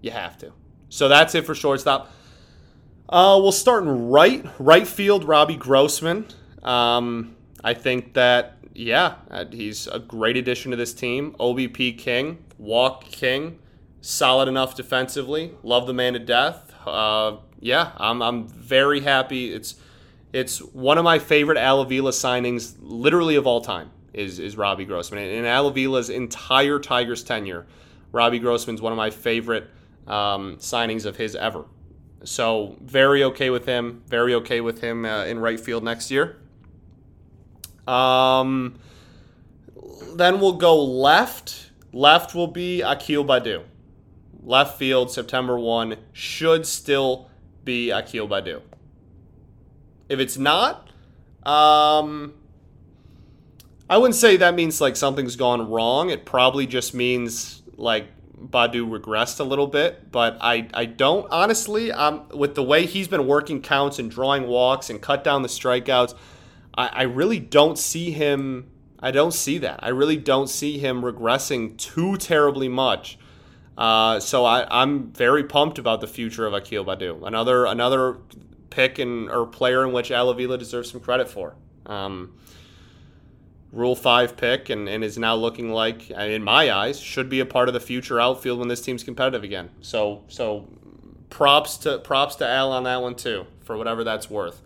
You 0.00 0.12
have 0.12 0.38
to. 0.38 0.52
So 0.88 1.08
that's 1.08 1.34
it 1.34 1.44
for 1.44 1.54
shortstop. 1.54 2.12
Uh, 3.08 3.38
we'll 3.42 3.52
start 3.52 3.82
in 3.82 4.08
right. 4.08 4.46
Right 4.58 4.86
field, 4.86 5.24
Robbie 5.24 5.56
Grossman. 5.56 6.26
Um, 6.62 7.34
I 7.64 7.74
think 7.74 8.14
that, 8.14 8.58
yeah, 8.72 9.16
uh, 9.30 9.46
he's 9.50 9.86
a 9.88 9.98
great 9.98 10.36
addition 10.36 10.70
to 10.70 10.76
this 10.76 10.94
team. 10.94 11.34
OBP 11.40 11.98
King, 11.98 12.44
walk 12.56 13.04
King, 13.04 13.58
solid 14.00 14.48
enough 14.48 14.76
defensively. 14.76 15.52
Love 15.62 15.86
the 15.86 15.94
man 15.94 16.12
to 16.12 16.18
death. 16.18 16.72
Uh, 16.86 17.38
yeah, 17.58 17.92
I'm, 17.96 18.22
I'm 18.22 18.46
very 18.46 19.00
happy. 19.00 19.52
It's 19.52 19.74
it's 20.34 20.58
one 20.58 20.98
of 20.98 21.04
my 21.04 21.20
favorite 21.20 21.56
Al 21.56 21.80
Avila 21.80 22.10
signings, 22.10 22.74
literally 22.80 23.36
of 23.36 23.46
all 23.46 23.60
time, 23.60 23.92
is 24.12 24.40
is 24.40 24.56
Robbie 24.56 24.84
Grossman. 24.84 25.22
In 25.28 25.44
Al 25.44 25.70
Avila's 25.70 26.10
entire 26.10 26.80
Tigers 26.80 27.22
tenure, 27.22 27.66
Robbie 28.10 28.40
Grossman's 28.40 28.82
one 28.82 28.92
of 28.92 28.96
my 28.96 29.10
favorite 29.10 29.70
um, 30.08 30.56
signings 30.56 31.06
of 31.06 31.16
his 31.16 31.36
ever. 31.36 31.66
So 32.24 32.76
very 32.80 33.22
okay 33.22 33.50
with 33.50 33.64
him. 33.64 34.02
Very 34.08 34.34
okay 34.34 34.60
with 34.60 34.80
him 34.80 35.04
uh, 35.04 35.24
in 35.24 35.38
right 35.38 35.60
field 35.60 35.84
next 35.84 36.10
year. 36.10 36.36
Um, 37.86 38.74
then 40.14 40.40
we'll 40.40 40.54
go 40.54 40.82
left. 40.82 41.70
Left 41.92 42.34
will 42.34 42.48
be 42.48 42.82
Akil 42.82 43.24
Baddoo. 43.24 43.62
Left 44.42 44.78
field, 44.78 45.12
September 45.12 45.56
1, 45.56 45.96
should 46.12 46.66
still 46.66 47.30
be 47.64 47.90
Akil 47.90 48.26
Baddoo. 48.26 48.62
If 50.08 50.18
it's 50.18 50.36
not, 50.36 50.90
um, 51.44 52.34
I 53.88 53.98
wouldn't 53.98 54.14
say 54.14 54.36
that 54.38 54.54
means 54.54 54.80
like 54.80 54.96
something's 54.96 55.36
gone 55.36 55.70
wrong. 55.70 56.10
It 56.10 56.24
probably 56.24 56.66
just 56.66 56.94
means 56.94 57.62
like 57.76 58.06
Baddoo 58.38 58.88
regressed 58.88 59.40
a 59.40 59.44
little 59.44 59.66
bit, 59.66 60.10
but 60.10 60.38
I, 60.40 60.68
I 60.74 60.86
don't 60.86 61.26
honestly. 61.30 61.92
Um, 61.92 62.28
with 62.30 62.54
the 62.54 62.62
way 62.62 62.86
he's 62.86 63.08
been 63.08 63.26
working 63.26 63.62
counts 63.62 63.98
and 63.98 64.10
drawing 64.10 64.46
walks 64.46 64.90
and 64.90 65.00
cut 65.00 65.24
down 65.24 65.42
the 65.42 65.48
strikeouts, 65.48 66.14
I, 66.76 66.88
I 66.88 67.02
really 67.02 67.38
don't 67.38 67.78
see 67.78 68.10
him. 68.10 68.70
I 69.00 69.10
don't 69.10 69.32
see 69.32 69.58
that. 69.58 69.80
I 69.82 69.90
really 69.90 70.16
don't 70.16 70.48
see 70.48 70.78
him 70.78 71.02
regressing 71.02 71.76
too 71.76 72.16
terribly 72.16 72.68
much. 72.68 73.18
Uh, 73.76 74.20
so 74.20 74.44
I, 74.44 74.66
I'm 74.70 75.10
very 75.12 75.44
pumped 75.44 75.78
about 75.78 76.00
the 76.00 76.06
future 76.06 76.46
of 76.46 76.54
Akil 76.54 76.84
Baddoo. 76.84 77.26
Another 77.26 77.66
another 77.66 78.18
pick 78.74 78.98
and 78.98 79.30
or 79.30 79.46
player 79.46 79.84
in 79.84 79.92
which 79.92 80.10
Al 80.10 80.30
Avila 80.30 80.58
deserves 80.58 80.90
some 80.90 81.00
credit 81.00 81.28
for. 81.28 81.54
Um, 81.86 82.34
Rule 83.72 83.96
5 83.96 84.36
pick 84.36 84.70
and, 84.70 84.88
and 84.88 85.02
is 85.02 85.18
now 85.18 85.34
looking 85.34 85.70
like, 85.70 86.10
in 86.10 86.44
my 86.44 86.70
eyes, 86.70 87.00
should 87.00 87.28
be 87.28 87.40
a 87.40 87.46
part 87.46 87.68
of 87.68 87.74
the 87.74 87.80
future 87.80 88.20
outfield 88.20 88.60
when 88.60 88.68
this 88.68 88.80
team's 88.80 89.02
competitive 89.02 89.42
again. 89.42 89.70
So 89.80 90.22
so 90.28 90.68
props 91.28 91.78
to 91.78 91.98
props 91.98 92.36
to 92.36 92.46
Al 92.46 92.72
on 92.72 92.84
that 92.84 93.02
one 93.02 93.16
too, 93.16 93.46
for 93.64 93.76
whatever 93.76 94.04
that's 94.04 94.30
worth. 94.30 94.62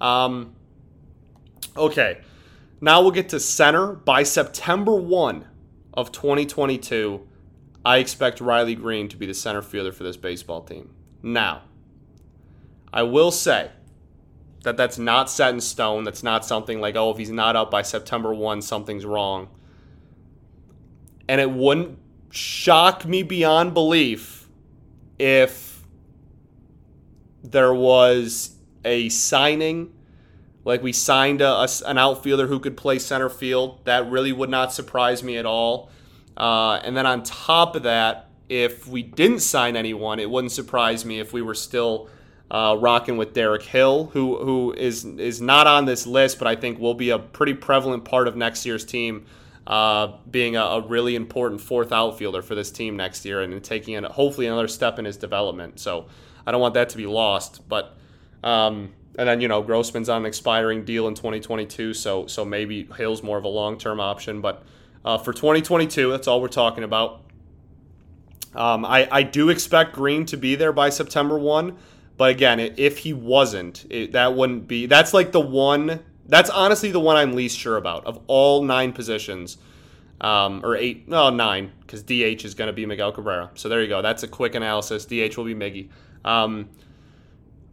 Um, 0.00 0.54
okay, 1.76 2.20
now 2.80 3.02
we'll 3.02 3.10
get 3.10 3.28
to 3.30 3.40
center. 3.40 3.92
By 3.92 4.22
September 4.22 4.94
1 4.94 5.46
of 5.94 6.12
2022, 6.12 7.26
I 7.84 7.98
expect 7.98 8.40
Riley 8.40 8.74
Greene 8.74 9.08
to 9.08 9.16
be 9.16 9.26
the 9.26 9.34
center 9.34 9.62
fielder 9.62 9.92
for 9.92 10.02
this 10.02 10.16
baseball 10.16 10.62
team. 10.62 10.94
Now, 11.22 11.62
I 12.96 13.02
will 13.02 13.30
say 13.30 13.70
that 14.62 14.78
that's 14.78 14.96
not 14.96 15.28
set 15.28 15.52
in 15.52 15.60
stone. 15.60 16.04
That's 16.04 16.22
not 16.22 16.46
something 16.46 16.80
like, 16.80 16.96
oh, 16.96 17.10
if 17.10 17.18
he's 17.18 17.30
not 17.30 17.54
up 17.54 17.70
by 17.70 17.82
September 17.82 18.32
1, 18.32 18.62
something's 18.62 19.04
wrong. 19.04 19.48
And 21.28 21.38
it 21.38 21.50
wouldn't 21.50 21.98
shock 22.30 23.04
me 23.04 23.22
beyond 23.22 23.74
belief 23.74 24.48
if 25.18 25.84
there 27.44 27.74
was 27.74 28.56
a 28.82 29.10
signing, 29.10 29.92
like 30.64 30.82
we 30.82 30.94
signed 30.94 31.42
a, 31.42 31.50
a, 31.50 31.68
an 31.84 31.98
outfielder 31.98 32.46
who 32.46 32.58
could 32.58 32.78
play 32.78 32.98
center 32.98 33.28
field. 33.28 33.84
That 33.84 34.10
really 34.10 34.32
would 34.32 34.48
not 34.48 34.72
surprise 34.72 35.22
me 35.22 35.36
at 35.36 35.44
all. 35.44 35.90
Uh, 36.34 36.80
and 36.82 36.96
then 36.96 37.04
on 37.04 37.22
top 37.24 37.76
of 37.76 37.82
that, 37.82 38.30
if 38.48 38.86
we 38.86 39.02
didn't 39.02 39.40
sign 39.40 39.76
anyone, 39.76 40.18
it 40.18 40.30
wouldn't 40.30 40.52
surprise 40.52 41.04
me 41.04 41.20
if 41.20 41.34
we 41.34 41.42
were 41.42 41.54
still 41.54 42.08
uh, 42.50 42.76
rocking 42.78 43.16
with 43.16 43.32
Derek 43.32 43.62
Hill, 43.62 44.06
who 44.12 44.38
who 44.38 44.72
is 44.72 45.04
is 45.04 45.40
not 45.40 45.66
on 45.66 45.84
this 45.84 46.06
list, 46.06 46.38
but 46.38 46.46
I 46.46 46.54
think 46.54 46.78
will 46.78 46.94
be 46.94 47.10
a 47.10 47.18
pretty 47.18 47.54
prevalent 47.54 48.04
part 48.04 48.28
of 48.28 48.36
next 48.36 48.64
year's 48.64 48.84
team, 48.84 49.26
uh, 49.66 50.12
being 50.30 50.56
a, 50.56 50.62
a, 50.62 50.80
really 50.80 51.16
important 51.16 51.60
fourth 51.60 51.90
outfielder 51.90 52.42
for 52.42 52.54
this 52.54 52.70
team 52.70 52.96
next 52.96 53.24
year, 53.24 53.42
and 53.42 53.64
taking 53.64 53.96
a, 53.96 54.08
hopefully 54.12 54.46
another 54.46 54.68
step 54.68 54.98
in 54.98 55.04
his 55.04 55.16
development. 55.16 55.80
So 55.80 56.06
I 56.46 56.52
don't 56.52 56.60
want 56.60 56.74
that 56.74 56.90
to 56.90 56.96
be 56.96 57.06
lost. 57.06 57.68
But 57.68 57.96
um, 58.44 58.92
and 59.18 59.28
then 59.28 59.40
you 59.40 59.48
know 59.48 59.62
Grossman's 59.62 60.08
on 60.08 60.22
an 60.22 60.26
expiring 60.26 60.84
deal 60.84 61.08
in 61.08 61.14
2022, 61.14 61.94
so 61.94 62.28
so 62.28 62.44
maybe 62.44 62.88
Hill's 62.96 63.24
more 63.24 63.38
of 63.38 63.44
a 63.44 63.48
long 63.48 63.78
term 63.78 64.00
option, 64.00 64.40
but. 64.40 64.62
Uh, 65.04 65.16
for 65.16 65.32
2022, 65.32 66.10
that's 66.10 66.26
all 66.26 66.40
we're 66.40 66.48
talking 66.48 66.82
about. 66.82 67.20
Um, 68.56 68.84
I, 68.84 69.06
I 69.08 69.22
do 69.22 69.50
expect 69.50 69.92
Greene 69.92 70.26
to 70.26 70.36
be 70.36 70.56
there 70.56 70.72
by 70.72 70.90
September 70.90 71.38
1. 71.38 71.76
But 72.16 72.30
again, 72.30 72.60
if 72.60 72.98
he 72.98 73.12
wasn't, 73.12 73.84
it, 73.90 74.12
that 74.12 74.34
wouldn't 74.34 74.66
be. 74.66 74.86
That's 74.86 75.12
like 75.12 75.32
the 75.32 75.40
one. 75.40 76.00
That's 76.26 76.50
honestly 76.50 76.90
the 76.90 77.00
one 77.00 77.16
I'm 77.16 77.34
least 77.34 77.58
sure 77.58 77.76
about 77.76 78.06
of 78.06 78.20
all 78.26 78.62
nine 78.62 78.92
positions, 78.92 79.58
um, 80.20 80.64
or 80.64 80.76
eight. 80.76 81.08
No, 81.08 81.30
nine, 81.30 81.72
because 81.80 82.02
DH 82.02 82.44
is 82.44 82.54
going 82.54 82.68
to 82.68 82.72
be 82.72 82.86
Miguel 82.86 83.12
Cabrera. 83.12 83.50
So 83.54 83.68
there 83.68 83.82
you 83.82 83.88
go. 83.88 84.02
That's 84.02 84.22
a 84.22 84.28
quick 84.28 84.54
analysis. 84.54 85.04
DH 85.04 85.36
will 85.36 85.44
be 85.44 85.54
Miggy. 85.54 85.90
Um, 86.24 86.70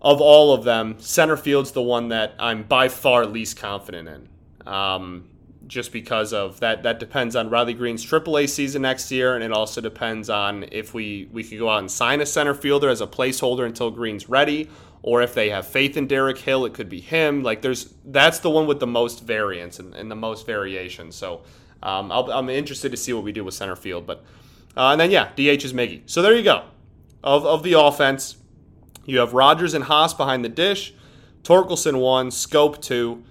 of 0.01 0.19
all 0.19 0.53
of 0.53 0.65
them, 0.65 0.99
center 0.99 1.37
field's 1.37 1.71
the 1.71 1.81
one 1.81 2.09
that 2.09 2.35
I'm 2.37 2.63
by 2.63 2.89
far 2.89 3.25
least 3.25 3.57
confident 3.57 4.09
in. 4.09 4.29
Um, 4.67 5.29
just 5.67 5.91
because 5.91 6.33
of 6.33 6.59
that. 6.59 6.83
That 6.83 6.99
depends 6.99 7.35
on 7.35 7.49
Riley 7.49 7.73
Greene's 7.73 8.05
AAA 8.05 8.49
season 8.49 8.81
next 8.81 9.11
year, 9.11 9.35
and 9.35 9.43
it 9.43 9.51
also 9.51 9.81
depends 9.81 10.29
on 10.29 10.65
if 10.71 10.93
we 10.93 11.29
we 11.31 11.43
could 11.43 11.59
go 11.59 11.69
out 11.69 11.79
and 11.79 11.91
sign 11.91 12.21
a 12.21 12.25
center 12.25 12.53
fielder 12.53 12.89
as 12.89 13.01
a 13.01 13.07
placeholder 13.07 13.65
until 13.65 13.91
Greene's 13.91 14.29
ready, 14.29 14.69
or 15.01 15.21
if 15.21 15.33
they 15.33 15.49
have 15.49 15.67
faith 15.67 15.97
in 15.97 16.07
Derek 16.07 16.37
Hill, 16.37 16.65
it 16.65 16.73
could 16.73 16.89
be 16.89 16.99
him. 16.99 17.43
Like 17.43 17.61
there's 17.61 17.93
that's 18.05 18.39
the 18.39 18.49
one 18.49 18.67
with 18.67 18.79
the 18.79 18.87
most 18.87 19.23
variance 19.23 19.79
and, 19.79 19.93
and 19.93 20.09
the 20.09 20.15
most 20.15 20.45
variation. 20.45 21.11
So 21.11 21.41
um, 21.81 22.11
i 22.11 22.37
am 22.37 22.49
interested 22.49 22.91
to 22.91 22.97
see 22.97 23.13
what 23.13 23.23
we 23.23 23.31
do 23.31 23.43
with 23.43 23.53
center 23.53 23.75
field, 23.75 24.05
but 24.05 24.23
uh, 24.75 24.91
and 24.91 25.01
then 25.01 25.11
yeah, 25.11 25.29
DH 25.35 25.63
is 25.63 25.73
Miggy. 25.73 26.01
So 26.05 26.21
there 26.21 26.35
you 26.35 26.43
go. 26.43 26.63
Of 27.23 27.45
of 27.45 27.63
the 27.63 27.79
offense, 27.79 28.37
you 29.05 29.19
have 29.19 29.33
Rogers 29.33 29.73
and 29.73 29.85
Haas 29.85 30.13
behind 30.13 30.43
the 30.43 30.49
dish, 30.49 30.93
Torkelson 31.43 31.99
one, 31.99 32.29
Schoop 32.29 32.81
two 32.81 33.23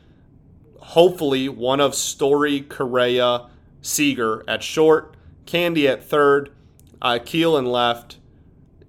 hopefully 0.82 1.48
one 1.48 1.80
of 1.80 1.94
Story, 1.94 2.60
Correa, 2.60 3.48
Seager 3.80 4.44
at 4.48 4.62
short, 4.62 5.16
Candy 5.46 5.88
at 5.88 6.04
third, 6.04 6.50
uh, 7.00 7.18
Keel 7.24 7.56
in 7.56 7.66
left, 7.66 8.18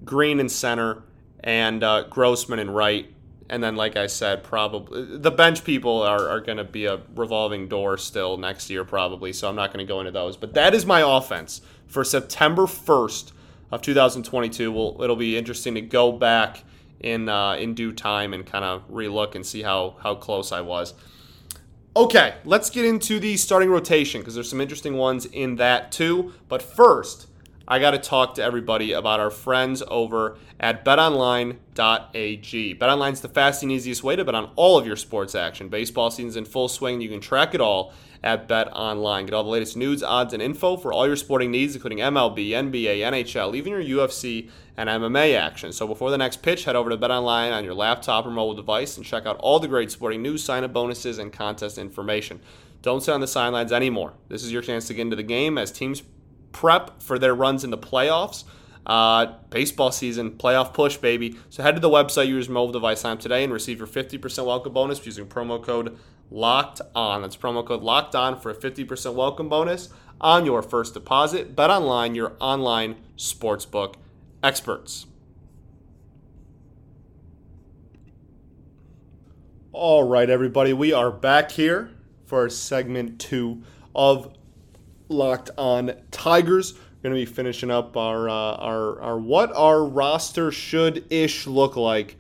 Greene 0.04 0.40
in 0.40 0.50
center, 0.50 1.04
and 1.44 1.84
uh, 1.84 2.04
Grossman 2.04 2.60
in 2.60 2.72
right. 2.72 3.10
And 3.50 3.64
then, 3.64 3.76
like 3.76 3.96
I 3.96 4.08
said, 4.08 4.44
probably 4.44 5.18
the 5.18 5.30
bench 5.30 5.64
people 5.64 6.02
are, 6.02 6.28
are 6.28 6.40
going 6.40 6.58
to 6.58 6.64
be 6.64 6.86
a 6.86 7.02
revolving 7.16 7.68
door 7.68 7.98
still 7.98 8.38
next 8.38 8.70
year, 8.70 8.84
probably. 8.84 9.34
So 9.34 9.50
I'm 9.50 9.56
not 9.56 9.72
going 9.74 9.86
to 9.86 9.92
go 9.92 10.00
into 10.00 10.12
those. 10.12 10.38
But 10.38 10.54
that 10.56 10.74
is 10.74 10.86
my 10.86 11.02
offense 11.02 11.62
for 11.86 12.04
September 12.04 12.64
1st 12.64 13.32
of 13.72 13.82
2022. 13.82 14.72
Well, 14.72 14.98
it'll 15.04 15.16
be 15.16 15.38
interesting 15.38 15.76
to 15.76 15.82
go 15.82 16.12
back 16.12 16.64
in 17.00 17.30
uh, 17.30 17.56
in 17.56 17.74
due 17.74 17.92
time 17.92 18.34
and 18.34 18.46
kind 18.46 18.64
of 18.64 18.90
relook 18.90 19.36
and 19.36 19.46
see 19.46 19.62
how 19.62 19.98
how 20.02 20.16
close 20.16 20.52
I 20.52 20.62
was. 20.62 20.94
Okay, 21.96 22.34
let's 22.44 22.72
get 22.72 22.86
into 22.86 23.20
the 23.20 23.38
starting 23.38 23.70
rotation 23.70 24.22
because 24.22 24.34
there's 24.34 24.50
some 24.50 24.60
interesting 24.60 24.98
ones 24.98 25.28
in 25.28 25.58
that 25.58 25.92
too. 25.92 26.34
But 26.50 26.64
first, 26.64 27.28
I 27.68 27.78
got 27.78 27.92
to 27.92 28.00
talk 28.00 28.34
to 28.36 28.44
everybody 28.44 28.94
about 28.94 29.20
our 29.20 29.30
friends 29.30 29.84
over 29.88 30.40
at 30.60 30.84
betonline.ag. 30.84 31.60
Betonline's 32.76 33.22
the 33.22 33.30
fast 33.30 33.62
and 33.62 33.72
easiest 33.72 34.04
way 34.04 34.16
to 34.16 34.26
bet 34.26 34.34
on 34.34 34.50
all 34.56 34.80
of 34.80 34.88
your 34.88 34.96
sports 34.96 35.36
action. 35.36 35.70
Baseball 35.70 36.10
season's 36.10 36.36
in 36.36 36.46
full 36.46 36.68
swing. 36.68 37.00
You 37.00 37.10
can 37.10 37.22
track 37.22 37.54
it 37.54 37.62
all 37.62 37.94
at 38.24 38.48
BetOnline. 38.48 39.26
Get 39.26 39.34
all 39.34 39.44
the 39.44 39.50
latest 39.50 39.76
news, 39.76 40.02
odds, 40.02 40.34
and 40.34 40.42
info 40.42 40.78
for 40.78 40.94
all 40.94 41.06
your 41.06 41.16
sporting 41.16 41.52
needs, 41.52 41.76
including 41.76 42.00
MLB, 42.00 42.50
NBA, 42.50 43.00
NHL, 43.00 43.56
even 43.56 43.72
your 43.72 44.08
UFC 44.08 44.50
and 44.78 44.90
MMA 44.90 45.38
action. 45.38 45.74
So 45.74 45.86
before 45.86 46.10
the 46.10 46.18
next 46.18 46.42
pitch, 46.42 46.64
head 46.64 46.76
over 46.76 46.90
to 46.90 46.98
BetOnline 46.98 47.52
on 47.52 47.66
your 47.66 47.74
laptop 47.74 48.26
or 48.26 48.32
mobile 48.32 48.56
device 48.56 48.96
and 48.98 49.06
check 49.06 49.26
out 49.26 49.38
all 49.38 49.60
the 49.60 49.68
great 49.68 49.92
sporting 49.92 50.22
news, 50.22 50.44
sign-up 50.44 50.72
bonuses, 50.72 51.18
and 51.18 51.34
contest 51.34 51.78
information. 51.78 52.40
Don't 52.82 53.02
sit 53.02 53.14
on 53.14 53.22
the 53.22 53.28
sidelines 53.28 53.72
anymore. 53.72 54.14
This 54.30 54.44
is 54.44 54.52
your 54.52 54.62
chance 54.62 54.88
to 54.88 54.94
get 54.94 55.02
into 55.02 55.16
the 55.16 55.24
game 55.24 55.58
as 55.58 55.72
teams 55.72 56.04
prep 56.52 57.02
for 57.02 57.20
their 57.20 57.36
runs 57.36 57.64
in 57.64 57.72
the 57.72 57.78
playoffs. 57.78 58.46
Uh, 58.86 59.38
baseball 59.50 59.92
season, 59.92 60.32
playoff 60.32 60.74
push, 60.74 60.98
baby. 60.98 61.38
So 61.50 61.64
head 61.64 61.76
to 61.76 61.80
the 61.80 61.90
website, 61.90 62.28
use 62.28 62.50
mobile 62.50 62.74
device, 62.74 63.02
sign 63.02 63.14
up 63.14 63.20
today, 63.22 63.44
and 63.44 63.54
receive 63.54 63.78
your 63.78 63.88
50% 63.88 64.46
welcome 64.46 64.74
bonus 64.74 65.06
using 65.06 65.26
promo 65.26 65.64
code 65.64 65.98
locked 66.34 66.82
on. 66.96 67.22
That's 67.22 67.38
promo 67.38 67.66
code 67.66 67.84
locked 67.84 68.16
on 68.16 68.40
for 68.40 68.50
a 68.50 68.56
50% 68.56 69.14
welcome 69.14 69.48
bonus 69.48 69.90
on 70.20 70.46
your 70.46 70.62
first 70.62 70.96
deposit. 70.96 71.56
Bet 71.56 71.70
online, 71.70 72.16
your 72.16 72.34
online 72.40 72.96
sportsbook 73.16 73.96
experts. 74.42 75.06
All 79.72 80.04
right, 80.04 80.30
everybody, 80.30 80.74
we 80.74 80.92
are 80.92 81.12
back 81.12 81.52
here 81.52 81.92
for 82.26 82.50
segment 82.50 83.20
two 83.20 83.64
of 83.96 84.34
Locked 85.10 85.52
On 85.58 85.94
Tigers. 86.12 86.74
We're 86.74 87.10
going 87.10 87.26
to 87.26 87.30
be 87.30 87.32
finishing 87.32 87.70
up 87.70 87.98
our 87.98 88.30
uh, 88.30 88.34
our 88.34 89.02
our 89.02 89.20
what 89.20 89.52
our 89.56 89.84
roster 89.84 90.52
should 90.52 91.12
ish 91.12 91.48
look 91.48 91.76
like. 91.76 92.18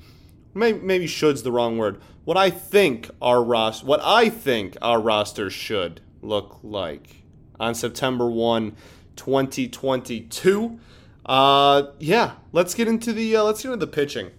Maybe, 0.54 0.80
maybe 0.80 1.08
should's 1.08 1.44
the 1.44 1.52
wrong 1.52 1.78
word. 1.78 2.02
What 2.26 2.38
I 2.38 2.50
think 2.50 3.10
our 3.22 3.44
roster, 3.44 3.86
what 3.86 4.00
I 4.02 4.30
think 4.30 4.78
our 4.82 5.00
roster 5.00 5.50
should 5.50 6.02
look 6.22 6.60
like 6.64 7.24
on 7.60 7.76
September 7.76 8.30
1, 8.30 8.76
2022. 9.16 10.80
Uh, 11.26 11.84
yeah, 12.00 12.34
let's 12.52 12.74
get 12.74 12.88
into 12.88 13.12
the 13.14 13.36
uh, 13.36 13.44
let's 13.44 13.62
get 13.62 13.74
into 13.74 13.86
the 13.86 13.92
pitching. 13.92 14.32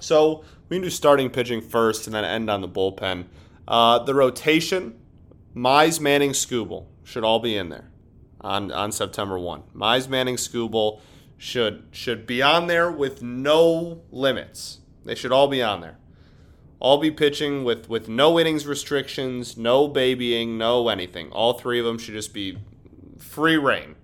So 0.00 0.44
we 0.68 0.76
can 0.76 0.82
do 0.82 0.90
starting 0.90 1.30
pitching 1.30 1.60
first 1.60 2.06
and 2.06 2.14
then 2.14 2.24
end 2.24 2.50
on 2.50 2.60
the 2.60 2.68
bullpen. 2.68 3.26
Uh, 3.66 3.98
the 4.00 4.14
rotation, 4.14 4.94
Mize, 5.54 6.00
Manning, 6.00 6.32
Skubal 6.32 6.86
should 7.02 7.24
all 7.24 7.38
be 7.38 7.56
in 7.56 7.68
there 7.68 7.90
on, 8.40 8.70
on 8.72 8.92
September 8.92 9.38
1. 9.38 9.62
Mize, 9.74 10.08
Manning, 10.08 10.36
Skubal 10.36 11.00
should 11.36 11.84
should 11.92 12.26
be 12.26 12.40
on 12.42 12.68
there 12.68 12.90
with 12.90 13.22
no 13.22 14.02
limits. 14.10 14.80
They 15.04 15.14
should 15.14 15.32
all 15.32 15.48
be 15.48 15.62
on 15.62 15.80
there. 15.80 15.98
All 16.84 16.98
be 16.98 17.10
pitching 17.10 17.64
with, 17.64 17.88
with 17.88 18.10
no 18.10 18.38
innings 18.38 18.66
restrictions, 18.66 19.56
no 19.56 19.88
babying, 19.88 20.58
no 20.58 20.90
anything. 20.90 21.30
All 21.32 21.54
three 21.54 21.78
of 21.78 21.86
them 21.86 21.96
should 21.96 22.12
just 22.12 22.34
be 22.34 22.58
free 23.18 23.56
reign. 23.56 23.94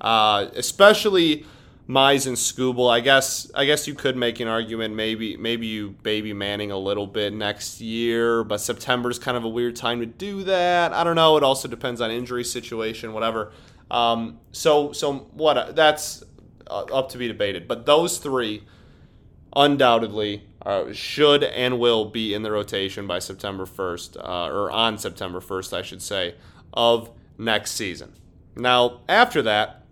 Uh, 0.00 0.46
especially 0.54 1.44
Mize 1.88 2.28
and 2.28 2.36
Skubal. 2.36 2.88
I 2.88 3.00
guess 3.00 3.50
I 3.52 3.64
guess 3.64 3.88
you 3.88 3.96
could 3.96 4.16
make 4.16 4.38
an 4.38 4.46
argument 4.46 4.94
maybe 4.94 5.36
maybe 5.38 5.66
you 5.66 5.90
baby 6.04 6.32
Manning 6.32 6.70
a 6.70 6.78
little 6.78 7.08
bit 7.08 7.32
next 7.32 7.80
year, 7.80 8.44
but 8.44 8.58
September's 8.58 9.18
kind 9.18 9.36
of 9.36 9.42
a 9.42 9.48
weird 9.48 9.74
time 9.74 9.98
to 9.98 10.06
do 10.06 10.44
that. 10.44 10.92
I 10.92 11.02
don't 11.02 11.16
know. 11.16 11.36
It 11.36 11.42
also 11.42 11.66
depends 11.66 12.00
on 12.00 12.12
injury 12.12 12.44
situation, 12.44 13.12
whatever. 13.12 13.50
Um, 13.90 14.38
so 14.52 14.92
so 14.92 15.14
what? 15.32 15.74
That's 15.74 16.22
uh, 16.68 16.84
up 16.92 17.08
to 17.08 17.18
be 17.18 17.26
debated. 17.26 17.66
But 17.66 17.86
those 17.86 18.18
three, 18.18 18.62
undoubtedly, 19.56 20.44
uh, 20.64 20.92
should 20.92 21.42
and 21.42 21.78
will 21.78 22.04
be 22.04 22.34
in 22.34 22.42
the 22.42 22.50
rotation 22.50 23.06
by 23.06 23.18
September 23.18 23.64
1st, 23.64 24.16
uh, 24.16 24.52
or 24.52 24.70
on 24.70 24.98
September 24.98 25.40
1st, 25.40 25.72
I 25.72 25.82
should 25.82 26.02
say, 26.02 26.34
of 26.72 27.10
next 27.38 27.72
season. 27.72 28.12
Now 28.56 29.00
after 29.08 29.42
that 29.42 29.84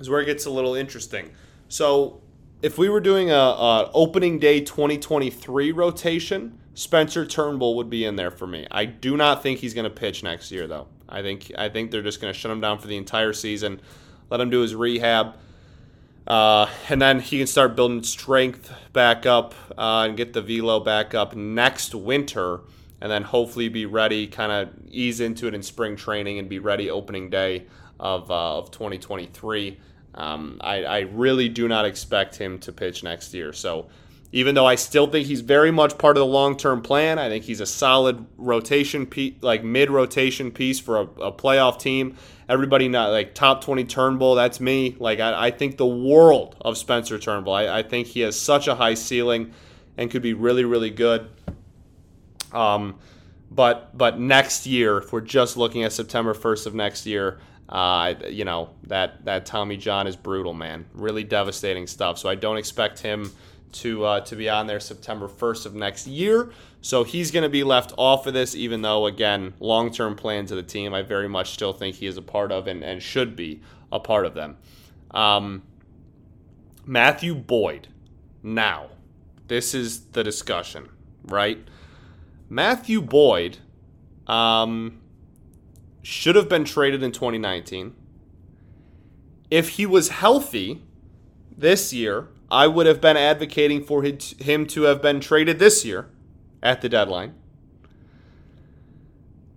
is 0.00 0.10
where 0.10 0.20
it 0.20 0.26
gets 0.26 0.46
a 0.46 0.50
little 0.50 0.74
interesting. 0.74 1.30
So, 1.68 2.20
if 2.62 2.78
we 2.78 2.88
were 2.88 3.00
doing 3.00 3.30
a, 3.30 3.34
a, 3.34 3.90
opening 3.92 4.38
day 4.38 4.60
2023 4.60 5.72
rotation, 5.72 6.58
Spencer 6.72 7.26
Turnbull 7.26 7.76
would 7.76 7.90
be 7.90 8.04
in 8.04 8.16
there 8.16 8.30
for 8.30 8.46
me. 8.46 8.66
I 8.70 8.86
do 8.86 9.16
not 9.16 9.42
think 9.42 9.58
he's 9.58 9.74
going 9.74 9.84
to 9.84 9.90
pitch 9.90 10.22
next 10.22 10.50
year, 10.50 10.66
though. 10.66 10.88
I 11.08 11.20
think 11.22 11.52
I 11.56 11.68
think 11.68 11.90
they're 11.90 12.02
just 12.02 12.20
going 12.20 12.32
to 12.32 12.38
shut 12.38 12.50
him 12.50 12.60
down 12.60 12.78
for 12.78 12.86
the 12.86 12.96
entire 12.96 13.32
season, 13.32 13.80
let 14.30 14.40
him 14.40 14.50
do 14.50 14.60
his 14.60 14.74
rehab, 14.74 15.36
uh, 16.26 16.68
and 16.88 17.00
then 17.00 17.20
he 17.20 17.38
can 17.38 17.46
start 17.46 17.76
building 17.76 18.02
strength 18.02 18.72
back 18.92 19.26
up 19.26 19.54
uh, 19.76 20.06
and 20.06 20.16
get 20.16 20.32
the 20.32 20.40
velo 20.40 20.80
back 20.80 21.14
up 21.14 21.34
next 21.34 21.94
winter, 21.94 22.60
and 23.00 23.10
then 23.10 23.22
hopefully 23.22 23.68
be 23.68 23.86
ready, 23.86 24.26
kind 24.26 24.50
of 24.50 24.70
ease 24.90 25.20
into 25.20 25.46
it 25.46 25.54
in 25.54 25.62
spring 25.62 25.96
training 25.96 26.38
and 26.38 26.48
be 26.48 26.58
ready 26.58 26.90
opening 26.90 27.28
day 27.28 27.66
of, 28.00 28.30
uh, 28.30 28.58
of 28.58 28.70
2023. 28.70 29.78
Um, 30.14 30.58
I, 30.62 30.84
I 30.84 30.98
really 31.00 31.48
do 31.48 31.68
not 31.68 31.84
expect 31.84 32.36
him 32.36 32.58
to 32.60 32.72
pitch 32.72 33.02
next 33.02 33.34
year. 33.34 33.52
So 33.52 33.88
even 34.34 34.56
though 34.56 34.66
I 34.66 34.74
still 34.74 35.06
think 35.06 35.28
he's 35.28 35.42
very 35.42 35.70
much 35.70 35.96
part 35.96 36.16
of 36.16 36.20
the 36.20 36.26
long 36.26 36.56
term 36.56 36.82
plan, 36.82 37.20
I 37.20 37.28
think 37.28 37.44
he's 37.44 37.60
a 37.60 37.66
solid 37.66 38.26
rotation 38.36 39.06
piece, 39.06 39.34
like 39.42 39.62
mid 39.62 39.90
rotation 39.90 40.50
piece 40.50 40.80
for 40.80 40.98
a, 40.98 41.02
a, 41.02 41.32
playoff 41.32 41.78
team. 41.78 42.16
Everybody 42.48 42.88
not 42.88 43.12
like 43.12 43.34
top 43.34 43.62
20 43.62 43.84
Turnbull, 43.84 44.34
that's 44.34 44.58
me. 44.58 44.96
Like 44.98 45.20
I, 45.20 45.46
I 45.46 45.50
think 45.52 45.76
the 45.76 45.86
world 45.86 46.56
of 46.60 46.76
Spencer 46.76 47.16
Turnbull. 47.16 47.54
I, 47.54 47.78
I, 47.78 47.82
think 47.84 48.08
he 48.08 48.20
has 48.20 48.36
such 48.36 48.66
a 48.66 48.74
high 48.74 48.94
ceiling 48.94 49.52
and 49.96 50.10
could 50.10 50.22
be 50.22 50.34
really, 50.34 50.64
really 50.64 50.90
good. 50.90 51.30
Um, 52.50 52.98
but 53.52 53.96
but 53.96 54.18
next 54.18 54.66
year, 54.66 54.98
if 54.98 55.12
we're 55.12 55.20
just 55.20 55.56
looking 55.56 55.84
at 55.84 55.92
September 55.92 56.34
1st 56.34 56.66
of 56.66 56.74
next 56.74 57.06
year, 57.06 57.38
uh, 57.68 58.14
you 58.28 58.44
know 58.44 58.70
that 58.88 59.24
that 59.26 59.46
Tommy 59.46 59.76
John 59.76 60.08
is 60.08 60.16
brutal, 60.16 60.54
man. 60.54 60.86
Really 60.92 61.22
devastating 61.22 61.86
stuff. 61.86 62.18
So 62.18 62.28
I 62.28 62.34
don't 62.34 62.56
expect 62.56 62.98
him 62.98 63.30
to 63.74 64.04
uh, 64.04 64.20
to 64.20 64.36
be 64.36 64.48
on 64.48 64.66
there 64.66 64.80
September 64.80 65.28
1st 65.28 65.66
of 65.66 65.74
next 65.74 66.06
year. 66.06 66.50
So 66.80 67.04
he's 67.04 67.30
going 67.30 67.42
to 67.42 67.48
be 67.48 67.64
left 67.64 67.92
off 67.96 68.26
of 68.26 68.34
this, 68.34 68.54
even 68.54 68.82
though 68.82 69.06
again, 69.06 69.54
long 69.60 69.90
term 69.90 70.16
plans 70.16 70.50
of 70.50 70.56
the 70.56 70.62
team, 70.62 70.92
I 70.94 71.02
very 71.02 71.28
much 71.28 71.50
still 71.52 71.72
think 71.72 71.96
he 71.96 72.06
is 72.06 72.16
a 72.16 72.22
part 72.22 72.52
of 72.52 72.66
and, 72.66 72.82
and 72.82 73.02
should 73.02 73.36
be 73.36 73.60
a 73.92 74.00
part 74.00 74.26
of 74.26 74.34
them. 74.34 74.56
Um, 75.10 75.62
Matthew 76.86 77.34
Boyd. 77.34 77.88
Now, 78.42 78.88
this 79.48 79.74
is 79.74 80.06
the 80.06 80.22
discussion, 80.22 80.88
right? 81.24 81.58
Matthew 82.48 83.00
Boyd. 83.00 83.58
Um, 84.26 85.00
should 86.04 86.36
have 86.36 86.50
been 86.50 86.64
traded 86.64 87.02
in 87.02 87.10
2019. 87.12 87.94
If 89.50 89.70
he 89.70 89.86
was 89.86 90.10
healthy 90.10 90.82
this 91.56 91.92
year, 91.94 92.28
I 92.50 92.66
would 92.66 92.86
have 92.86 93.00
been 93.00 93.16
advocating 93.16 93.82
for 93.82 94.02
him 94.02 94.66
to 94.66 94.82
have 94.82 95.02
been 95.02 95.20
traded 95.20 95.58
this 95.58 95.84
year 95.84 96.08
at 96.62 96.80
the 96.80 96.88
deadline. 96.88 97.34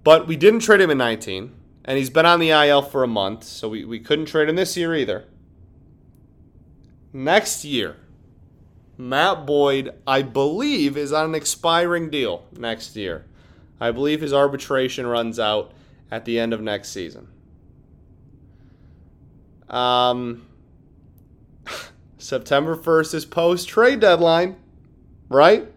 But 0.04 0.28
we 0.28 0.36
didn't 0.36 0.62
trade 0.62 0.82
him 0.82 0.90
in 0.90 0.98
19, 0.98 1.54
and 1.84 1.98
he's 1.98 2.10
been 2.10 2.26
on 2.26 2.40
the 2.40 2.50
IL 2.50 2.82
for 2.82 3.04
a 3.04 3.08
month, 3.08 3.44
so 3.44 3.70
we, 3.70 3.84
we 3.84 4.00
couldn't 4.00 4.28
trade 4.28 4.48
him 4.48 4.56
this 4.56 4.78
year 4.78 4.96
either. 4.96 5.26
Next 7.12 7.66
year, 7.66 7.98
Matt 8.98 9.46
Boyd, 9.46 9.94
I 10.08 10.22
believe, 10.22 10.98
is 10.98 11.12
on 11.12 11.26
an 11.26 11.36
expiring 11.36 12.10
deal 12.10 12.46
next 12.54 12.96
year. 12.96 13.26
I 13.80 13.92
believe 13.92 14.22
his 14.22 14.34
arbitration 14.34 15.06
runs 15.06 15.40
out 15.40 15.72
at 16.10 16.26
the 16.26 16.40
end 16.40 16.54
of 16.54 16.62
next 16.62 16.90
season. 16.90 17.28
Um, 19.70 20.48
September 22.18 22.76
1st 22.76 23.14
is 23.14 23.26
post 23.26 23.68
trade 23.68 24.00
deadline, 24.00 24.56
right? 25.30 25.68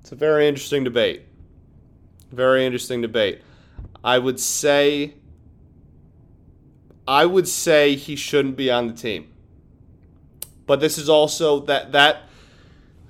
It's 0.00 0.12
a 0.12 0.16
very 0.16 0.48
interesting 0.48 0.84
debate. 0.84 1.22
Very 2.30 2.64
interesting 2.64 3.00
debate. 3.02 3.42
I 4.04 4.18
would 4.18 4.38
say 4.38 5.14
I 7.06 7.24
would 7.24 7.48
say 7.48 7.94
he 7.96 8.16
shouldn't 8.16 8.56
be 8.56 8.70
on 8.70 8.86
the 8.86 8.92
team. 8.92 9.32
But 10.66 10.80
this 10.80 10.98
is 10.98 11.08
also 11.08 11.60
that 11.60 11.92
that 11.92 12.22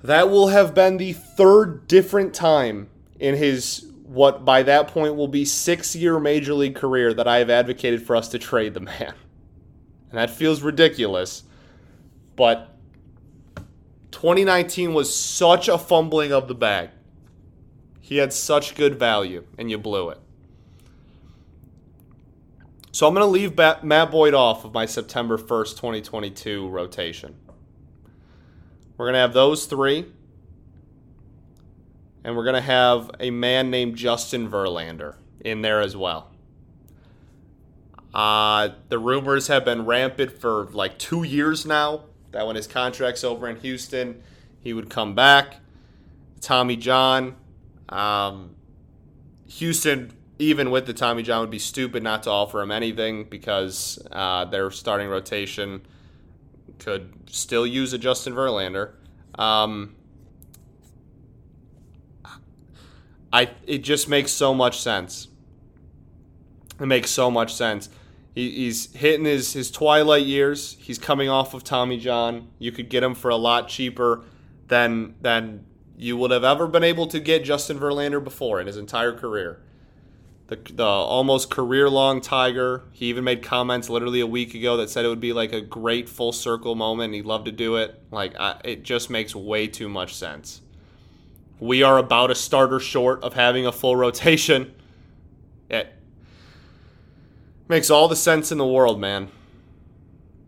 that 0.03 0.29
will 0.29 0.47
have 0.47 0.73
been 0.73 0.97
the 0.97 1.13
third 1.13 1.87
different 1.87 2.33
time 2.33 2.89
in 3.19 3.35
his 3.35 3.85
what 4.05 4.45
by 4.45 4.63
that 4.63 4.87
point 4.87 5.15
will 5.15 5.27
be 5.27 5.45
six 5.45 5.95
year 5.95 6.19
major 6.19 6.53
league 6.53 6.75
career 6.75 7.13
that 7.13 7.27
I 7.27 7.37
have 7.37 7.49
advocated 7.49 8.01
for 8.01 8.15
us 8.15 8.29
to 8.29 8.39
trade 8.39 8.73
the 8.73 8.79
man. 8.79 9.13
And 10.09 10.17
that 10.17 10.29
feels 10.29 10.61
ridiculous. 10.61 11.43
But 12.39 12.73
2019 14.11 14.93
was 14.93 15.13
such 15.13 15.67
a 15.67 15.77
fumbling 15.77 16.31
of 16.31 16.47
the 16.47 16.55
bag. 16.55 16.91
He 17.99 18.15
had 18.15 18.31
such 18.31 18.75
good 18.75 18.97
value, 18.97 19.43
and 19.57 19.69
you 19.69 19.77
blew 19.77 20.07
it. 20.07 20.19
So 22.93 23.09
I'm 23.09 23.13
going 23.13 23.25
to 23.25 23.29
leave 23.29 23.57
Matt 23.83 24.09
Boyd 24.09 24.33
off 24.33 24.63
of 24.63 24.73
my 24.73 24.85
September 24.85 25.37
1st, 25.37 25.75
2022 25.75 26.69
rotation. 26.69 27.35
We're 28.95 29.07
going 29.07 29.15
to 29.15 29.19
have 29.19 29.33
those 29.33 29.65
three 29.65 30.05
and 32.23 32.37
we're 32.37 32.43
going 32.43 32.55
to 32.55 32.61
have 32.61 33.11
a 33.19 33.31
man 33.31 33.69
named 33.69 33.97
Justin 33.97 34.49
Verlander 34.49 35.15
in 35.41 35.61
there 35.61 35.81
as 35.81 35.95
well. 35.95 36.31
Uh, 38.13 38.69
the 38.87 38.97
rumors 38.97 39.47
have 39.47 39.65
been 39.65 39.85
rampant 39.85 40.39
for 40.39 40.65
like 40.71 40.97
two 40.97 41.23
years 41.23 41.65
now 41.65 42.03
that 42.31 42.45
when 42.45 42.55
his 42.55 42.67
contract's 42.67 43.23
over 43.23 43.47
in 43.47 43.57
Houston, 43.57 44.21
he 44.59 44.73
would 44.73 44.89
come 44.89 45.15
back. 45.15 45.57
Tommy 46.41 46.75
John, 46.75 47.35
um, 47.89 48.55
Houston, 49.47 50.13
even 50.37 50.71
with 50.71 50.85
the 50.85 50.93
Tommy 50.93 51.23
John, 51.23 51.41
would 51.41 51.49
be 51.49 51.59
stupid 51.59 52.03
not 52.03 52.23
to 52.23 52.29
offer 52.29 52.61
him 52.61 52.71
anything 52.71 53.25
because 53.25 53.99
uh, 54.11 54.45
their 54.45 54.71
starting 54.71 55.09
rotation 55.09 55.81
could 56.77 57.11
still 57.29 57.67
use 57.67 57.93
a 57.93 57.97
Justin 57.97 58.33
Verlander. 58.33 58.93
Um, 59.35 59.95
I 63.31 63.51
it 63.65 63.79
just 63.79 64.09
makes 64.09 64.31
so 64.31 64.53
much 64.53 64.79
sense. 64.81 65.27
It 66.79 66.85
makes 66.85 67.11
so 67.11 67.29
much 67.29 67.53
sense. 67.53 67.89
He, 68.39 68.51
he's 68.51 68.93
hitting 68.93 69.25
his 69.25 69.51
his 69.51 69.69
twilight 69.69 70.25
years. 70.25 70.77
He's 70.79 70.97
coming 70.97 71.27
off 71.27 71.53
of 71.53 71.65
Tommy 71.65 71.97
John. 71.97 72.47
You 72.57 72.71
could 72.71 72.89
get 72.89 73.03
him 73.03 73.13
for 73.13 73.27
a 73.27 73.35
lot 73.35 73.67
cheaper 73.67 74.23
than 74.69 75.15
than 75.21 75.65
you 75.97 76.15
would 76.15 76.31
have 76.31 76.45
ever 76.45 76.65
been 76.65 76.85
able 76.85 77.05
to 77.07 77.19
get 77.19 77.43
Justin 77.43 77.77
Verlander 77.77 78.23
before 78.23 78.61
in 78.61 78.67
his 78.67 78.77
entire 78.77 79.11
career. 79.11 79.61
The, 80.47 80.55
the 80.73 80.85
almost 80.85 81.49
career 81.49 81.89
long 81.89 82.21
Tiger. 82.21 82.83
He 82.93 83.07
even 83.07 83.25
made 83.25 83.43
comments 83.43 83.89
literally 83.89 84.21
a 84.21 84.27
week 84.27 84.55
ago 84.55 84.77
that 84.77 84.89
said 84.89 85.03
it 85.03 85.09
would 85.09 85.19
be 85.19 85.33
like 85.33 85.51
a 85.51 85.59
great 85.59 86.07
full 86.07 86.31
circle 86.31 86.75
moment. 86.75 87.13
He'd 87.13 87.25
love 87.25 87.43
to 87.43 87.51
do 87.51 87.75
it. 87.75 88.01
Like 88.09 88.39
I, 88.39 88.61
it 88.63 88.83
just 88.83 89.09
makes 89.09 89.35
way 89.35 89.67
too 89.67 89.89
much 89.89 90.15
sense. 90.15 90.61
We 91.59 91.83
are 91.83 91.97
about 91.97 92.31
a 92.31 92.35
starter 92.35 92.79
short 92.79 93.21
of 93.21 93.33
having 93.33 93.65
a 93.65 93.71
full 93.73 93.97
rotation. 93.97 94.73
It 95.69 95.93
makes 97.69 97.89
all 97.89 98.09
the 98.09 98.15
sense 98.15 98.51
in 98.51 98.57
the 98.57 98.67
world, 98.67 98.99
man. 98.99 99.29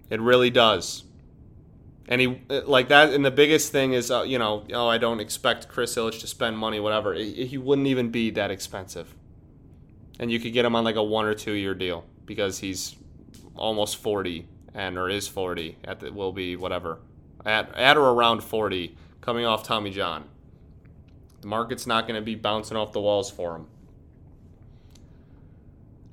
It 0.09 0.19
really 0.19 0.49
does. 0.49 1.05
And 2.09 2.19
he 2.19 2.41
like 2.49 2.89
that. 2.89 3.13
And 3.13 3.23
the 3.23 3.31
biggest 3.31 3.71
thing 3.71 3.93
is, 3.93 4.11
uh, 4.11 4.23
you 4.23 4.37
know, 4.37 4.65
oh, 4.73 4.87
I 4.87 4.97
don't 4.97 5.21
expect 5.21 5.69
Chris 5.69 5.95
Ilitch 5.95 6.19
to 6.19 6.27
spend 6.27 6.57
money, 6.57 6.81
whatever. 6.81 7.13
He 7.13 7.57
wouldn't 7.57 7.87
even 7.87 8.09
be 8.09 8.31
that 8.31 8.51
expensive, 8.51 9.15
and 10.19 10.29
you 10.29 10.37
could 10.37 10.51
get 10.51 10.65
him 10.65 10.75
on 10.75 10.83
like 10.83 10.97
a 10.97 11.03
one 11.03 11.25
or 11.25 11.33
two 11.33 11.53
year 11.53 11.73
deal 11.73 12.03
because 12.25 12.59
he's 12.59 12.97
almost 13.55 13.95
forty 13.95 14.47
and 14.73 14.97
or 14.97 15.09
is 15.09 15.29
forty 15.29 15.77
at 15.85 16.01
the 16.01 16.11
will 16.11 16.33
be 16.33 16.57
whatever 16.57 16.99
at 17.45 17.73
at 17.75 17.95
or 17.95 18.09
around 18.09 18.43
forty 18.43 18.97
coming 19.21 19.45
off 19.45 19.63
Tommy 19.63 19.91
John. 19.91 20.25
The 21.39 21.47
market's 21.47 21.87
not 21.87 22.07
going 22.07 22.19
to 22.19 22.25
be 22.25 22.35
bouncing 22.35 22.75
off 22.75 22.91
the 22.91 23.01
walls 23.01 23.31
for 23.31 23.55
him. 23.55 23.67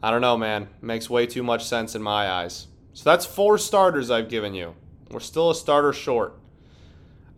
I 0.02 0.10
don't 0.10 0.20
know, 0.20 0.36
man. 0.36 0.68
Makes 0.80 1.10
way 1.10 1.26
too 1.26 1.42
much 1.42 1.64
sense 1.64 1.94
in 1.94 2.02
my 2.02 2.28
eyes. 2.28 2.68
So 2.92 3.04
that's 3.04 3.26
four 3.26 3.58
starters 3.58 4.10
I've 4.10 4.28
given 4.28 4.54
you. 4.54 4.74
We're 5.10 5.20
still 5.20 5.50
a 5.50 5.54
starter 5.54 5.92
short. 5.92 6.38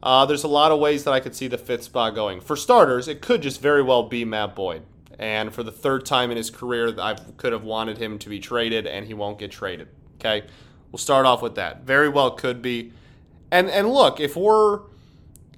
Uh, 0.02 0.24
there's 0.26 0.44
a 0.44 0.48
lot 0.48 0.72
of 0.72 0.80
ways 0.80 1.04
that 1.04 1.12
I 1.12 1.20
could 1.20 1.34
see 1.34 1.46
the 1.46 1.58
fifth 1.58 1.84
spot 1.84 2.14
going. 2.14 2.40
For 2.40 2.56
starters, 2.56 3.08
it 3.08 3.20
could 3.20 3.42
just 3.42 3.60
very 3.60 3.82
well 3.82 4.02
be 4.02 4.24
Matt 4.24 4.54
Boyd. 4.56 4.82
And 5.18 5.52
for 5.52 5.62
the 5.62 5.72
third 5.72 6.06
time 6.06 6.30
in 6.30 6.38
his 6.38 6.48
career, 6.48 6.94
I 6.98 7.14
could 7.36 7.52
have 7.52 7.62
wanted 7.62 7.98
him 7.98 8.18
to 8.20 8.30
be 8.30 8.38
traded, 8.38 8.86
and 8.86 9.06
he 9.06 9.12
won't 9.12 9.38
get 9.38 9.50
traded. 9.50 9.88
Okay, 10.14 10.46
we'll 10.90 10.98
start 10.98 11.26
off 11.26 11.42
with 11.42 11.56
that. 11.56 11.82
Very 11.82 12.08
well 12.08 12.30
could 12.30 12.62
be. 12.62 12.92
And 13.50 13.68
and 13.68 13.90
look, 13.90 14.18
if 14.18 14.36
we're 14.36 14.80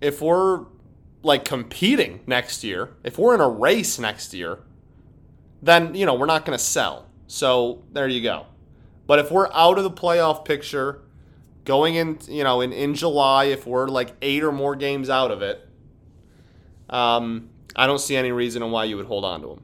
if 0.00 0.20
we're 0.20 0.66
like 1.22 1.44
competing 1.44 2.20
next 2.26 2.64
year, 2.64 2.90
if 3.04 3.18
we're 3.18 3.34
in 3.34 3.40
a 3.40 3.48
race 3.48 4.00
next 4.00 4.34
year, 4.34 4.58
then 5.62 5.94
you 5.94 6.04
know 6.04 6.14
we're 6.14 6.26
not 6.26 6.44
going 6.44 6.58
to 6.58 6.64
sell. 6.64 7.06
So 7.26 7.82
there 7.92 8.08
you 8.08 8.22
go. 8.22 8.46
But 9.06 9.18
if 9.18 9.30
we're 9.30 9.50
out 9.52 9.78
of 9.78 9.84
the 9.84 9.90
playoff 9.90 10.44
picture 10.44 11.02
going 11.64 11.94
in, 11.94 12.18
you 12.28 12.44
know, 12.44 12.60
in, 12.60 12.72
in 12.72 12.94
July, 12.94 13.44
if 13.44 13.66
we're 13.66 13.88
like 13.88 14.14
eight 14.22 14.42
or 14.42 14.52
more 14.52 14.76
games 14.76 15.08
out 15.08 15.30
of 15.30 15.42
it, 15.42 15.66
um, 16.90 17.50
I 17.74 17.86
don't 17.86 18.00
see 18.00 18.16
any 18.16 18.32
reason 18.32 18.68
why 18.70 18.84
you 18.84 18.96
would 18.96 19.06
hold 19.06 19.24
on 19.24 19.40
to 19.42 19.50
him. 19.52 19.62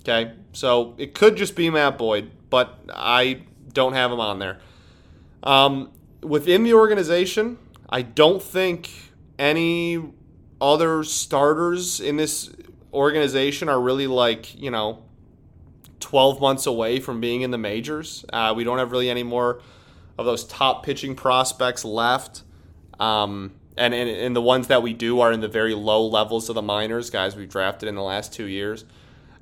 Okay, 0.00 0.32
so 0.52 0.94
it 0.98 1.14
could 1.14 1.36
just 1.36 1.54
be 1.54 1.70
Matt 1.70 1.96
Boyd, 1.96 2.30
but 2.50 2.78
I 2.92 3.42
don't 3.72 3.92
have 3.92 4.10
him 4.10 4.20
on 4.20 4.38
there. 4.40 4.58
Um, 5.44 5.92
within 6.22 6.64
the 6.64 6.74
organization, 6.74 7.58
I 7.88 8.02
don't 8.02 8.42
think 8.42 8.90
any 9.38 10.02
other 10.60 11.04
starters 11.04 12.00
in 12.00 12.16
this 12.16 12.50
organization 12.92 13.68
are 13.68 13.80
really 13.80 14.06
like 14.06 14.54
you 14.54 14.70
know 14.70 15.02
12 16.02 16.40
months 16.40 16.66
away 16.66 17.00
from 17.00 17.20
being 17.20 17.40
in 17.42 17.50
the 17.50 17.58
majors. 17.58 18.24
Uh, 18.32 18.52
we 18.54 18.64
don't 18.64 18.78
have 18.78 18.92
really 18.92 19.08
any 19.08 19.22
more 19.22 19.62
of 20.18 20.26
those 20.26 20.44
top 20.44 20.84
pitching 20.84 21.14
prospects 21.14 21.84
left. 21.84 22.42
Um, 23.00 23.52
and, 23.76 23.94
and, 23.94 24.10
and 24.10 24.36
the 24.36 24.42
ones 24.42 24.68
that 24.68 24.82
we 24.82 24.92
do 24.92 25.20
are 25.20 25.32
in 25.32 25.40
the 25.40 25.48
very 25.48 25.74
low 25.74 26.06
levels 26.06 26.48
of 26.48 26.54
the 26.54 26.62
minors, 26.62 27.08
guys 27.08 27.34
we've 27.34 27.48
drafted 27.48 27.88
in 27.88 27.94
the 27.94 28.02
last 28.02 28.32
two 28.32 28.44
years. 28.44 28.84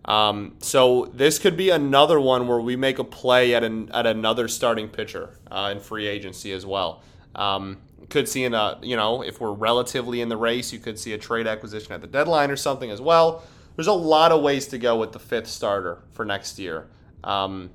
Um, 0.05 0.55
so 0.61 1.11
this 1.13 1.39
could 1.39 1.57
be 1.57 1.71
another 1.71 2.21
one 2.21 2.47
where 2.47 2.61
we 2.61 2.77
make 2.77 2.99
a 2.99 3.05
play 3.05 3.55
at 3.55 3.65
an, 3.65 3.91
at 3.93 4.07
another 4.07 4.49
starting 4.49 4.89
pitcher 4.89 5.37
uh, 5.51 5.71
in 5.73 5.81
free 5.81 6.07
agency 6.07 6.53
as 6.53 6.65
well. 6.65 7.03
Um, 7.35 7.79
could 8.09 8.29
see 8.29 8.45
in 8.45 8.55
a 8.55 8.79
you 8.83 8.97
know 8.97 9.23
if 9.23 9.41
we're 9.41 9.53
relatively 9.53 10.21
in 10.21 10.29
the 10.29 10.37
race, 10.37 10.73
you 10.73 10.79
could 10.79 10.99
see 10.99 11.13
a 11.13 11.19
trade 11.19 11.47
acquisition 11.47 11.93
at 11.93 12.01
the 12.01 12.07
deadline 12.07 12.51
or 12.51 12.57
something 12.57 12.91
as 12.91 13.01
well. 13.01 13.45
There's 13.81 13.87
a 13.87 13.93
lot 13.95 14.31
of 14.31 14.43
ways 14.43 14.67
to 14.67 14.79
go 14.79 14.99
with 14.99 15.13
the 15.13 15.19
fifth 15.19 15.47
starter 15.47 16.03
for 16.13 16.27
next 16.27 16.59
year. 16.59 16.87
Um, 17.25 17.71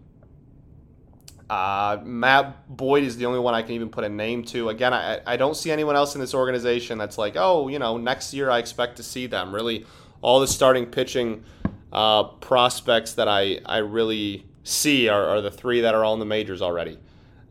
uh, 1.50 1.98
Matt 2.04 2.78
Boyd 2.78 3.04
is 3.04 3.18
the 3.18 3.26
only 3.26 3.39
one 3.39 3.56
I 3.56 3.63
can 3.63 3.72
even 3.72 3.89
put 3.89 4.04
a 4.04 4.10
name 4.10 4.44
to. 4.44 4.70
Again, 4.70 4.94
I, 4.94 5.22
I 5.26 5.36
don't 5.36 5.58
see 5.58 5.72
anyone 5.72 5.96
else 5.96 6.13
in 6.13 6.22
this 6.22 6.36
organization 6.36 7.00
that's 7.00 7.18
like, 7.18 7.34
oh, 7.36 7.70
you 7.70 7.80
know, 7.80 7.98
next 7.98 8.36
year 8.36 8.52
I 8.52 8.60
expect 8.60 8.98
to 8.98 9.04
see 9.04 9.26
them. 9.26 9.52
Really, 9.52 9.88
all 10.22 10.39
the 10.39 10.48
starting 10.48 10.86
pitching 10.86 11.44
uh, 11.91 12.26
prospects 12.26 13.13
that 13.13 13.28
I, 13.28 13.62
I 13.65 13.78
really 13.78 14.46
see 14.62 15.10
are, 15.10 15.26
are, 15.26 15.41
the 15.41 15.50
three 15.50 15.82
that 15.82 15.96
are 15.96 16.06
all 16.06 16.13
in 16.13 16.20
the 16.20 16.26
majors 16.28 16.62
already 16.62 17.00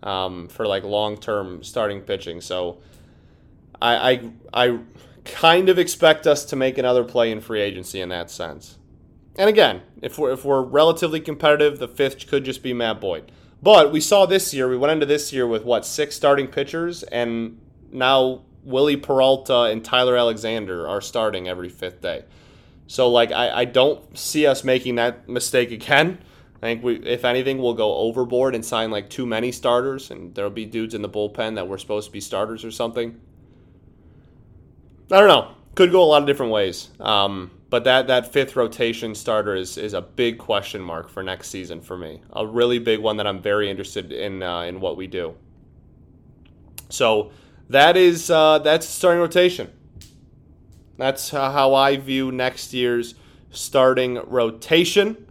um, 0.04 0.46
for 0.46 0.64
like 0.64 0.84
long 0.84 1.16
term 1.16 1.64
starting 1.64 2.02
pitching. 2.02 2.40
So 2.40 2.78
I, 3.82 4.12
I, 4.12 4.30
I 4.68 4.78
kind 5.24 5.68
of 5.68 5.78
expect 5.78 6.26
us 6.26 6.44
to 6.46 6.56
make 6.56 6.78
another 6.78 7.04
play 7.04 7.30
in 7.30 7.40
free 7.40 7.60
agency 7.60 8.00
in 8.00 8.08
that 8.10 8.30
sense. 8.30 8.78
And 9.36 9.48
again, 9.48 9.82
if 10.00 10.18
we're, 10.18 10.32
if 10.32 10.44
we're 10.44 10.62
relatively 10.62 11.20
competitive, 11.20 11.78
the 11.78 11.88
fifth 11.88 12.26
could 12.28 12.44
just 12.44 12.62
be 12.62 12.72
Matt 12.72 13.00
Boyd. 13.00 13.32
But 13.62 13.90
we 13.90 14.00
saw 14.00 14.26
this 14.26 14.52
year, 14.52 14.68
we 14.68 14.76
went 14.76 14.92
into 14.92 15.06
this 15.06 15.32
year 15.32 15.46
with 15.46 15.64
what, 15.64 15.86
six 15.86 16.14
starting 16.14 16.48
pitchers, 16.48 17.02
and 17.04 17.58
now 17.90 18.42
Wily 18.62 18.96
Peralta 18.96 19.62
and 19.62 19.84
Tyler 19.84 20.16
Alexander 20.16 20.86
are 20.86 21.00
starting 21.00 21.48
every 21.48 21.68
fifth 21.68 22.00
day. 22.02 22.24
So, 22.86 23.08
like, 23.08 23.32
I, 23.32 23.60
I 23.60 23.64
don't 23.64 24.16
see 24.16 24.46
us 24.46 24.62
making 24.62 24.96
that 24.96 25.28
mistake 25.28 25.70
again. 25.70 26.18
I 26.56 26.60
think 26.60 26.84
we, 26.84 26.96
if 26.96 27.24
anything, 27.24 27.58
we'll 27.58 27.74
go 27.74 27.94
overboard 27.94 28.54
and 28.54 28.64
sign 28.64 28.90
like 28.90 29.08
too 29.08 29.26
many 29.26 29.50
starters, 29.50 30.10
and 30.10 30.34
there'll 30.34 30.50
be 30.50 30.66
dudes 30.66 30.94
in 30.94 31.02
the 31.02 31.08
bullpen 31.08 31.54
that 31.54 31.66
were 31.66 31.78
supposed 31.78 32.08
to 32.08 32.12
be 32.12 32.20
starters 32.20 32.64
or 32.64 32.70
something. 32.70 33.18
I 35.10 35.20
don't 35.20 35.28
know. 35.28 35.54
Could 35.74 35.90
go 35.90 36.02
a 36.02 36.06
lot 36.06 36.22
of 36.22 36.26
different 36.26 36.52
ways. 36.52 36.90
Um, 37.00 37.50
but 37.68 37.84
that, 37.84 38.06
that 38.06 38.32
fifth 38.32 38.54
rotation 38.54 39.14
starter 39.14 39.56
is, 39.56 39.76
is 39.76 39.94
a 39.94 40.00
big 40.00 40.38
question 40.38 40.80
mark 40.80 41.08
for 41.08 41.22
next 41.22 41.50
season 41.50 41.80
for 41.80 41.96
me. 41.96 42.20
A 42.32 42.46
really 42.46 42.78
big 42.78 43.00
one 43.00 43.16
that 43.16 43.26
I'm 43.26 43.42
very 43.42 43.68
interested 43.68 44.12
in 44.12 44.42
uh, 44.42 44.60
in 44.60 44.80
what 44.80 44.96
we 44.96 45.08
do. 45.08 45.34
So 46.88 47.32
that 47.70 47.96
is 47.96 48.30
uh, 48.30 48.60
that's 48.60 48.88
starting 48.88 49.20
rotation. 49.20 49.72
That's 50.96 51.30
how 51.30 51.74
I 51.74 51.96
view 51.96 52.30
next 52.30 52.72
year's 52.72 53.16
starting 53.50 54.20
rotation. 54.26 55.26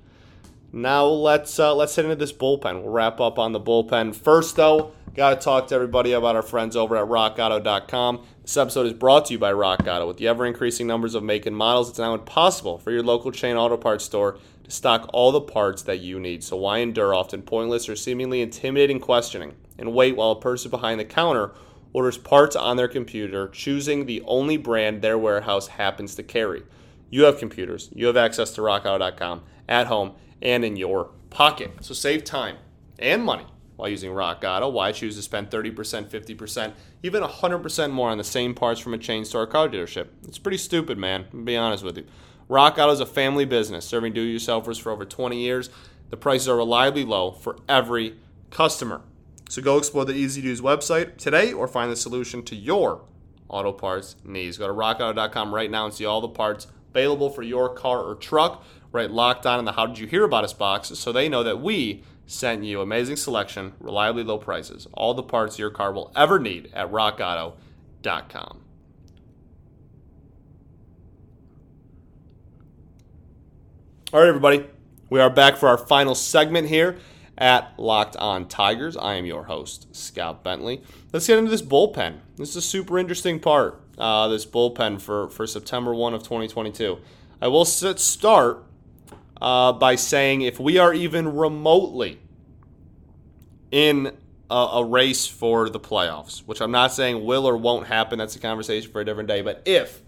Now 0.73 1.05
let's 1.05 1.59
uh, 1.59 1.73
let's 1.75 1.95
head 1.95 2.05
into 2.05 2.17
this 2.17 2.33
bullpen. 2.33 2.81
We'll 2.81 2.91
wrap 2.91 3.21
up 3.21 3.39
on 3.39 3.53
the 3.53 3.61
bullpen 3.61 4.15
first, 4.15 4.55
though. 4.55 4.91
Got 5.15 5.39
to 5.39 5.45
talk 5.45 5.67
to 5.67 5.75
everybody 5.75 6.13
about 6.13 6.35
our 6.35 6.41
friends 6.41 6.75
over 6.75 6.97
at 6.97 7.07
RockAuto.com. 7.07 8.25
This 8.41 8.57
episode 8.57 8.87
is 8.87 8.93
brought 8.93 9.25
to 9.25 9.33
you 9.33 9.37
by 9.37 9.53
Rock 9.53 9.81
Auto. 9.81 10.07
With 10.07 10.17
the 10.17 10.27
ever 10.27 10.43
increasing 10.43 10.87
numbers 10.87 11.13
of 11.13 11.21
make 11.21 11.45
and 11.45 11.55
models, 11.55 11.87
it's 11.87 11.99
now 11.99 12.15
impossible 12.15 12.79
for 12.79 12.89
your 12.89 13.03
local 13.03 13.31
chain 13.31 13.55
auto 13.55 13.77
parts 13.77 14.05
store 14.05 14.39
to 14.63 14.71
stock 14.71 15.07
all 15.13 15.31
the 15.31 15.39
parts 15.39 15.83
that 15.83 15.99
you 15.99 16.19
need. 16.19 16.43
So 16.43 16.57
why 16.57 16.79
endure 16.79 17.13
often 17.13 17.43
pointless 17.43 17.87
or 17.87 17.95
seemingly 17.95 18.41
intimidating 18.41 18.99
questioning 18.99 19.53
and 19.77 19.93
wait 19.93 20.15
while 20.15 20.31
a 20.31 20.41
person 20.41 20.71
behind 20.71 20.99
the 20.99 21.05
counter 21.05 21.51
orders 21.93 22.17
parts 22.17 22.55
on 22.55 22.77
their 22.77 22.87
computer, 22.87 23.49
choosing 23.49 24.07
the 24.07 24.23
only 24.25 24.57
brand 24.57 25.03
their 25.03 25.19
warehouse 25.19 25.67
happens 25.67 26.15
to 26.15 26.23
carry? 26.23 26.63
You 27.11 27.25
have 27.25 27.37
computers, 27.37 27.91
you 27.93 28.07
have 28.07 28.17
access 28.17 28.49
to 28.55 28.61
rockauto.com 28.61 29.43
at 29.69 29.85
home 29.85 30.13
and 30.41 30.65
in 30.65 30.75
your 30.75 31.11
pocket. 31.29 31.71
So 31.81 31.93
save 31.93 32.23
time 32.23 32.57
and 32.97 33.23
money 33.23 33.45
while 33.83 33.91
using 33.91 34.13
Rock 34.13 34.45
Auto. 34.47 34.69
Why 34.69 34.93
choose 34.93 35.17
to 35.17 35.21
spend 35.21 35.49
30%, 35.49 36.05
50%, 36.05 36.71
even 37.03 37.21
100% 37.21 37.91
more 37.91 38.11
on 38.11 38.17
the 38.17 38.23
same 38.23 38.55
parts 38.55 38.79
from 38.79 38.93
a 38.93 38.97
chain 38.97 39.25
store 39.25 39.45
car 39.45 39.67
dealership? 39.67 40.07
It's 40.25 40.37
pretty 40.37 40.57
stupid, 40.57 40.97
man. 40.97 41.25
To 41.31 41.43
be 41.43 41.57
honest 41.57 41.83
with 41.83 41.97
you. 41.97 42.05
Rock 42.47 42.77
Auto 42.77 42.93
is 42.93 43.01
a 43.01 43.05
family 43.05 43.43
business 43.43 43.83
serving 43.83 44.13
do-it-yourselfers 44.13 44.79
for 44.79 44.93
over 44.93 45.03
20 45.03 45.37
years. 45.37 45.69
The 46.11 46.15
prices 46.15 46.47
are 46.47 46.55
reliably 46.55 47.03
low 47.03 47.31
for 47.31 47.57
every 47.67 48.15
customer. 48.51 49.01
So 49.49 49.61
go 49.61 49.77
explore 49.77 50.05
the 50.05 50.13
easy 50.13 50.41
to 50.41 50.47
use 50.47 50.61
website 50.61 51.17
today 51.17 51.51
or 51.51 51.67
find 51.67 51.91
the 51.91 51.97
solution 51.97 52.41
to 52.43 52.55
your 52.55 53.01
auto 53.49 53.73
parts 53.73 54.15
needs. 54.23 54.57
Go 54.57 54.67
to 54.67 54.73
rockauto.com 54.73 55.53
right 55.53 55.69
now 55.69 55.83
and 55.83 55.93
see 55.93 56.05
all 56.05 56.21
the 56.21 56.29
parts 56.29 56.67
available 56.91 57.29
for 57.29 57.43
your 57.43 57.67
car 57.75 58.01
or 58.01 58.15
truck. 58.15 58.63
Right 58.93 59.11
locked 59.11 59.45
on 59.45 59.59
in 59.59 59.65
the 59.65 59.73
How 59.73 59.87
Did 59.87 59.99
You 59.99 60.07
Hear 60.07 60.23
About 60.23 60.45
Us 60.45 60.53
box 60.53 60.87
so 60.87 61.11
they 61.11 61.27
know 61.27 61.43
that 61.43 61.59
we 61.59 62.03
sent 62.25 62.63
you 62.63 62.81
amazing 62.81 63.15
selection, 63.15 63.73
reliably 63.79 64.23
low 64.23 64.37
prices, 64.37 64.87
all 64.93 65.13
the 65.13 65.23
parts 65.23 65.59
your 65.59 65.69
car 65.69 65.91
will 65.91 66.11
ever 66.15 66.39
need 66.39 66.69
at 66.73 66.91
rockauto.com. 66.91 68.59
All 74.13 74.19
right, 74.19 74.27
everybody. 74.27 74.65
We 75.09 75.19
are 75.19 75.29
back 75.29 75.57
for 75.57 75.69
our 75.69 75.77
final 75.77 76.15
segment 76.15 76.69
here 76.69 76.97
at 77.37 77.73
Locked 77.77 78.15
On 78.17 78.47
Tigers. 78.47 78.95
I 78.95 79.15
am 79.15 79.25
your 79.25 79.45
host, 79.45 79.87
Scott 79.95 80.43
Bentley. 80.43 80.81
Let's 81.11 81.27
get 81.27 81.39
into 81.39 81.51
this 81.51 81.61
bullpen. 81.61 82.19
This 82.37 82.49
is 82.49 82.55
a 82.57 82.61
super 82.61 82.99
interesting 82.99 83.39
part, 83.39 83.81
uh, 83.97 84.27
this 84.27 84.45
bullpen 84.45 85.01
for, 85.01 85.29
for 85.29 85.47
September 85.47 85.93
1 85.95 86.13
of 86.13 86.21
2022. 86.21 86.99
I 87.41 87.47
will 87.47 87.65
start 87.65 88.63
uh, 89.43 89.73
by 89.73 89.95
saying 89.95 90.41
if 90.41 90.57
we 90.57 90.77
are 90.77 90.93
even 90.93 91.35
remotely 91.35 92.17
in 93.71 94.15
a, 94.49 94.55
a 94.55 94.85
race 94.85 95.27
for 95.27 95.69
the 95.69 95.79
playoffs, 95.81 96.39
which 96.47 96.61
I'm 96.61 96.71
not 96.71 96.93
saying 96.93 97.25
will 97.25 97.45
or 97.45 97.57
won't 97.57 97.87
happen, 97.87 98.17
that's 98.17 98.37
a 98.37 98.39
conversation 98.39 98.89
for 98.89 99.01
a 99.01 99.05
different 99.05 99.27
day, 99.27 99.41
but 99.41 99.61
if 99.65 100.01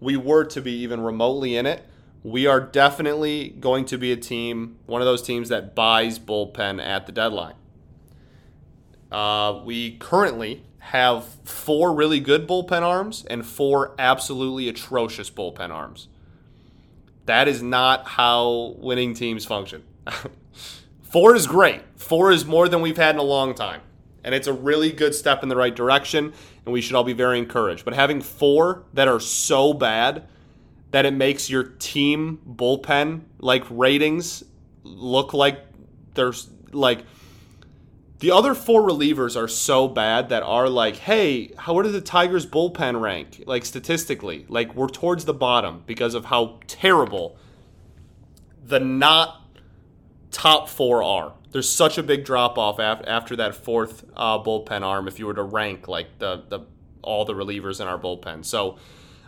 we 0.00 0.16
were 0.16 0.44
to 0.46 0.60
be 0.60 0.72
even 0.72 1.00
remotely 1.02 1.56
in 1.56 1.66
it, 1.66 1.86
we 2.24 2.46
are 2.48 2.58
definitely 2.58 3.50
going 3.60 3.84
to 3.86 3.96
be 3.96 4.10
a 4.10 4.16
team, 4.16 4.76
one 4.86 5.00
of 5.00 5.06
those 5.06 5.22
teams 5.22 5.48
that 5.50 5.76
buys 5.76 6.18
bullpen 6.18 6.84
at 6.84 7.06
the 7.06 7.12
deadline. 7.12 7.54
Uh, 9.12 9.60
we 9.64 9.96
currently 9.98 10.64
have 10.78 11.24
four 11.44 11.94
really 11.94 12.18
good 12.18 12.48
bullpen 12.48 12.82
arms 12.82 13.24
and 13.30 13.46
four 13.46 13.94
absolutely 14.00 14.68
atrocious 14.68 15.30
bullpen 15.30 15.70
arms. 15.70 16.08
That 17.30 17.46
is 17.46 17.62
not 17.62 18.08
how 18.08 18.74
winning 18.78 19.14
teams 19.14 19.44
function. 19.44 19.84
four 21.02 21.36
is 21.36 21.46
great. 21.46 21.80
Four 21.94 22.32
is 22.32 22.44
more 22.44 22.68
than 22.68 22.80
we've 22.80 22.96
had 22.96 23.14
in 23.14 23.20
a 23.20 23.22
long 23.22 23.54
time. 23.54 23.82
And 24.24 24.34
it's 24.34 24.48
a 24.48 24.52
really 24.52 24.90
good 24.90 25.14
step 25.14 25.44
in 25.44 25.48
the 25.48 25.54
right 25.54 25.72
direction, 25.72 26.32
and 26.64 26.72
we 26.72 26.80
should 26.80 26.96
all 26.96 27.04
be 27.04 27.12
very 27.12 27.38
encouraged. 27.38 27.84
But 27.84 27.94
having 27.94 28.20
four 28.20 28.82
that 28.94 29.06
are 29.06 29.20
so 29.20 29.72
bad 29.72 30.26
that 30.90 31.06
it 31.06 31.12
makes 31.12 31.48
your 31.48 31.62
team 31.62 32.40
bullpen 32.44 33.20
like 33.38 33.62
ratings 33.70 34.42
look 34.82 35.32
like 35.32 35.64
there's 36.14 36.50
like 36.72 37.04
the 38.20 38.30
other 38.30 38.54
four 38.54 38.82
relievers 38.82 39.34
are 39.34 39.48
so 39.48 39.88
bad 39.88 40.28
that 40.28 40.42
are 40.42 40.68
like, 40.68 40.96
hey, 40.96 41.52
how 41.56 41.72
where 41.72 41.82
did 41.82 41.92
the 41.92 42.02
Tigers 42.02 42.46
bullpen 42.46 43.00
rank? 43.00 43.42
Like 43.46 43.64
statistically, 43.64 44.44
like 44.48 44.74
we're 44.74 44.88
towards 44.88 45.24
the 45.24 45.34
bottom 45.34 45.82
because 45.86 46.14
of 46.14 46.26
how 46.26 46.60
terrible 46.66 47.38
the 48.64 48.78
not 48.78 49.42
top 50.30 50.68
four 50.68 51.02
are. 51.02 51.32
There's 51.50 51.68
such 51.68 51.96
a 51.96 52.02
big 52.02 52.24
drop 52.24 52.58
off 52.58 52.78
after 52.78 53.36
that 53.36 53.54
fourth 53.54 54.04
uh, 54.14 54.38
bullpen 54.38 54.82
arm. 54.82 55.08
If 55.08 55.18
you 55.18 55.26
were 55.26 55.34
to 55.34 55.42
rank 55.42 55.88
like 55.88 56.18
the 56.18 56.44
the 56.48 56.60
all 57.02 57.24
the 57.24 57.32
relievers 57.32 57.80
in 57.80 57.88
our 57.88 57.98
bullpen, 57.98 58.44
so 58.44 58.78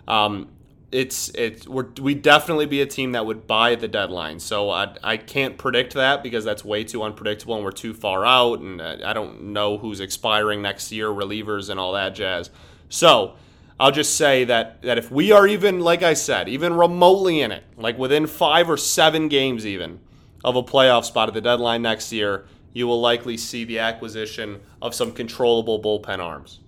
um, 0.06 0.50
it's 0.92 1.30
it's 1.30 1.66
we're, 1.66 1.88
we 2.00 2.14
definitely 2.14 2.66
be 2.66 2.82
a 2.82 2.86
team 2.86 3.12
that 3.12 3.24
would 3.24 3.46
buy 3.46 3.74
the 3.74 3.88
deadline. 3.88 4.38
So 4.38 4.70
I 4.70 4.94
I 5.02 5.16
can't 5.16 5.56
predict 5.56 5.94
that 5.94 6.22
because 6.22 6.44
that's 6.44 6.64
way 6.64 6.84
too 6.84 7.02
unpredictable 7.02 7.56
and 7.56 7.64
we're 7.64 7.72
too 7.72 7.94
far 7.94 8.24
out 8.24 8.60
and 8.60 8.80
uh, 8.80 8.98
I 9.04 9.14
don't 9.14 9.42
know 9.52 9.78
who's 9.78 10.00
expiring 10.00 10.62
next 10.62 10.92
year, 10.92 11.08
relievers 11.08 11.70
and 11.70 11.80
all 11.80 11.92
that 11.92 12.14
jazz. 12.14 12.50
So 12.90 13.34
I'll 13.80 13.90
just 13.90 14.16
say 14.16 14.44
that 14.44 14.82
that 14.82 14.98
if 14.98 15.10
we 15.10 15.32
are 15.32 15.46
even 15.46 15.80
like 15.80 16.02
I 16.02 16.12
said, 16.12 16.48
even 16.48 16.74
remotely 16.74 17.40
in 17.40 17.50
it, 17.50 17.64
like 17.76 17.98
within 17.98 18.26
5 18.26 18.70
or 18.70 18.76
7 18.76 19.28
games 19.28 19.66
even 19.66 19.98
of 20.44 20.56
a 20.56 20.62
playoff 20.62 21.04
spot 21.04 21.28
at 21.28 21.34
the 21.34 21.40
deadline 21.40 21.82
next 21.82 22.12
year, 22.12 22.44
you 22.74 22.86
will 22.86 23.00
likely 23.00 23.36
see 23.38 23.64
the 23.64 23.78
acquisition 23.78 24.60
of 24.82 24.94
some 24.94 25.12
controllable 25.12 25.80
bullpen 25.80 26.18
arms. 26.18 26.60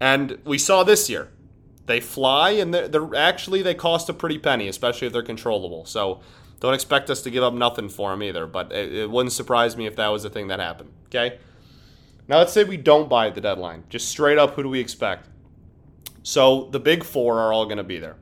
And 0.00 0.38
we 0.44 0.58
saw 0.58 0.82
this 0.82 1.08
year 1.08 1.30
they 1.90 2.00
fly 2.00 2.50
and 2.50 2.72
they're, 2.72 2.88
they're, 2.88 3.14
actually 3.16 3.62
they 3.62 3.74
cost 3.74 4.08
a 4.08 4.14
pretty 4.14 4.38
penny, 4.38 4.68
especially 4.68 5.08
if 5.08 5.12
they're 5.12 5.22
controllable. 5.22 5.84
So 5.84 6.20
don't 6.60 6.74
expect 6.74 7.10
us 7.10 7.20
to 7.22 7.30
give 7.30 7.42
up 7.42 7.52
nothing 7.52 7.88
for 7.88 8.10
them 8.10 8.22
either. 8.22 8.46
But 8.46 8.72
it, 8.72 8.94
it 8.94 9.10
wouldn't 9.10 9.32
surprise 9.32 9.76
me 9.76 9.86
if 9.86 9.96
that 9.96 10.08
was 10.08 10.22
the 10.22 10.30
thing 10.30 10.48
that 10.48 10.60
happened. 10.60 10.90
Okay. 11.06 11.38
Now 12.28 12.38
let's 12.38 12.52
say 12.52 12.62
we 12.62 12.76
don't 12.76 13.08
buy 13.08 13.26
at 13.26 13.34
the 13.34 13.40
deadline. 13.40 13.84
Just 13.88 14.08
straight 14.08 14.38
up, 14.38 14.54
who 14.54 14.62
do 14.62 14.68
we 14.68 14.78
expect? 14.78 15.28
So 16.22 16.68
the 16.70 16.78
big 16.78 17.02
four 17.02 17.40
are 17.40 17.52
all 17.52 17.64
going 17.64 17.78
to 17.78 17.84
be 17.84 17.98
there: 17.98 18.16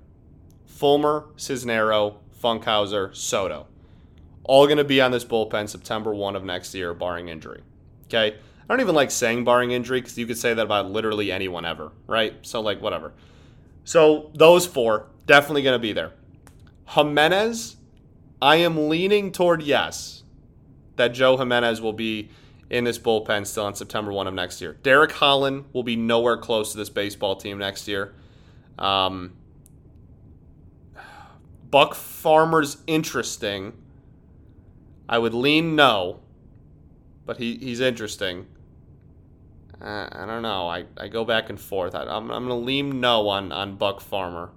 Fulmer, 0.67 1.27
Cisnero, 1.37 2.17
Funkhouser, 2.43 3.15
Soto. 3.15 3.67
All 4.45 4.65
going 4.67 4.79
to 4.79 4.85
be 4.85 5.03
on 5.03 5.11
this 5.11 5.27
bullpen 5.27 5.69
September 5.69 6.15
1 6.15 6.35
of 6.35 6.43
next 6.43 6.75
year, 6.75 6.95
barring 6.95 7.29
injury. 7.29 7.61
Okay. 8.07 8.39
I 8.71 8.75
don't 8.75 8.81
even 8.81 8.95
like 8.95 9.11
saying 9.11 9.45
barring 9.45 9.73
injury 9.73 10.01
because 10.01 10.17
you 10.17 10.27
could 10.27 10.39
say 10.39 10.55
that 10.55 10.63
about 10.63 10.91
literally 10.91 11.31
anyone 11.31 11.67
ever, 11.67 11.93
right? 12.07 12.35
So, 12.43 12.61
like, 12.61 12.81
whatever. 12.81 13.13
So 13.89 14.31
those 14.35 14.67
four 14.67 15.07
definitely 15.25 15.63
going 15.63 15.75
to 15.75 15.79
be 15.79 15.95
there. 15.95 16.13
Jimenez, 16.89 17.77
I 18.43 18.57
am 18.57 18.91
leaning 18.91 19.33
toward 19.33 19.63
yes 19.63 20.25
that 20.97 21.15
Joe 21.15 21.39
Jimenez 21.39 21.81
will 21.81 21.95
be 21.95 22.29
in 22.69 22.85
this 22.85 22.99
bullpen 22.99 23.47
still 23.47 23.65
on 23.65 23.75
September 23.75 24.13
1 24.13 24.27
of 24.27 24.35
next 24.35 24.61
year. 24.61 24.77
Derek 24.83 25.13
Holland 25.13 25.65
will 25.73 25.85
be 25.85 25.97
nowhere 25.97 26.37
close 26.37 26.73
to 26.73 26.77
this 26.77 26.91
baseball 26.91 27.37
team 27.37 27.57
next 27.57 27.89
year. 27.89 28.15
Um, 28.79 29.33
Buck 31.71 31.95
Farmer's 31.95 32.83
interesting. 32.87 33.73
I 35.09 35.17
would 35.17 35.33
lean 35.33 35.77
no, 35.77 36.21
but 37.25 37.39
he, 37.39 37.57
he's 37.57 37.81
interesting. 37.81 38.49
Uh, 39.81 40.09
I 40.11 40.27
don't 40.27 40.43
know. 40.43 40.69
I, 40.69 40.85
I 40.97 41.09
go 41.09 41.25
back 41.25 41.51
and 41.51 41.61
forth. 41.61 41.95
I, 41.95 42.03
am 42.03 42.09
I'm, 42.09 42.31
I'm 42.31 42.47
going 42.49 42.61
to 42.61 42.67
lean 42.67 43.01
no 43.01 43.29
on, 43.29 43.53
on 43.53 43.77
Buck 43.77 44.01
Farmer. 44.01 44.51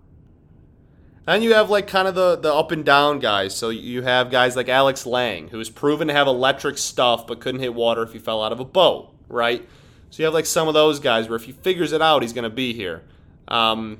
And 1.28 1.44
you 1.44 1.54
have 1.54 1.70
like 1.70 1.88
kind 1.88 2.08
of 2.08 2.16
the, 2.16 2.36
the 2.36 2.54
up 2.54 2.72
and 2.72 2.84
down 2.84 3.20
guys. 3.20 3.56
So 3.56 3.70
you 3.70 4.02
have 4.02 4.32
guys 4.32 4.56
like 4.56 4.70
Alex 4.70 5.06
Lang, 5.06 5.50
who's 5.50 5.70
proven 5.70 6.08
to 6.08 6.14
have 6.14 6.28
electric 6.28 6.78
stuff 6.78 7.28
but 7.28 7.40
couldn't 7.40 7.62
hit 7.62 7.74
water 7.76 8.02
if 8.02 8.14
he 8.14 8.20
fell 8.20 8.44
out 8.44 8.52
of 8.52 8.60
a 8.60 8.66
boat, 8.66 9.14
right? 9.28 9.68
So 10.10 10.24
you 10.24 10.26
have 10.26 10.34
like 10.34 10.48
some 10.48 10.68
of 10.68 10.74
those 10.74 11.00
guys 11.00 11.30
where 11.30 11.36
if 11.36 11.46
he 11.46 11.52
figures 11.52 11.94
it 11.94 12.02
out, 12.02 12.24
he's 12.24 12.34
going 12.34 12.44
to 12.44 12.50
be 12.50 12.74
here. 12.74 13.04
Um, 13.48 14.00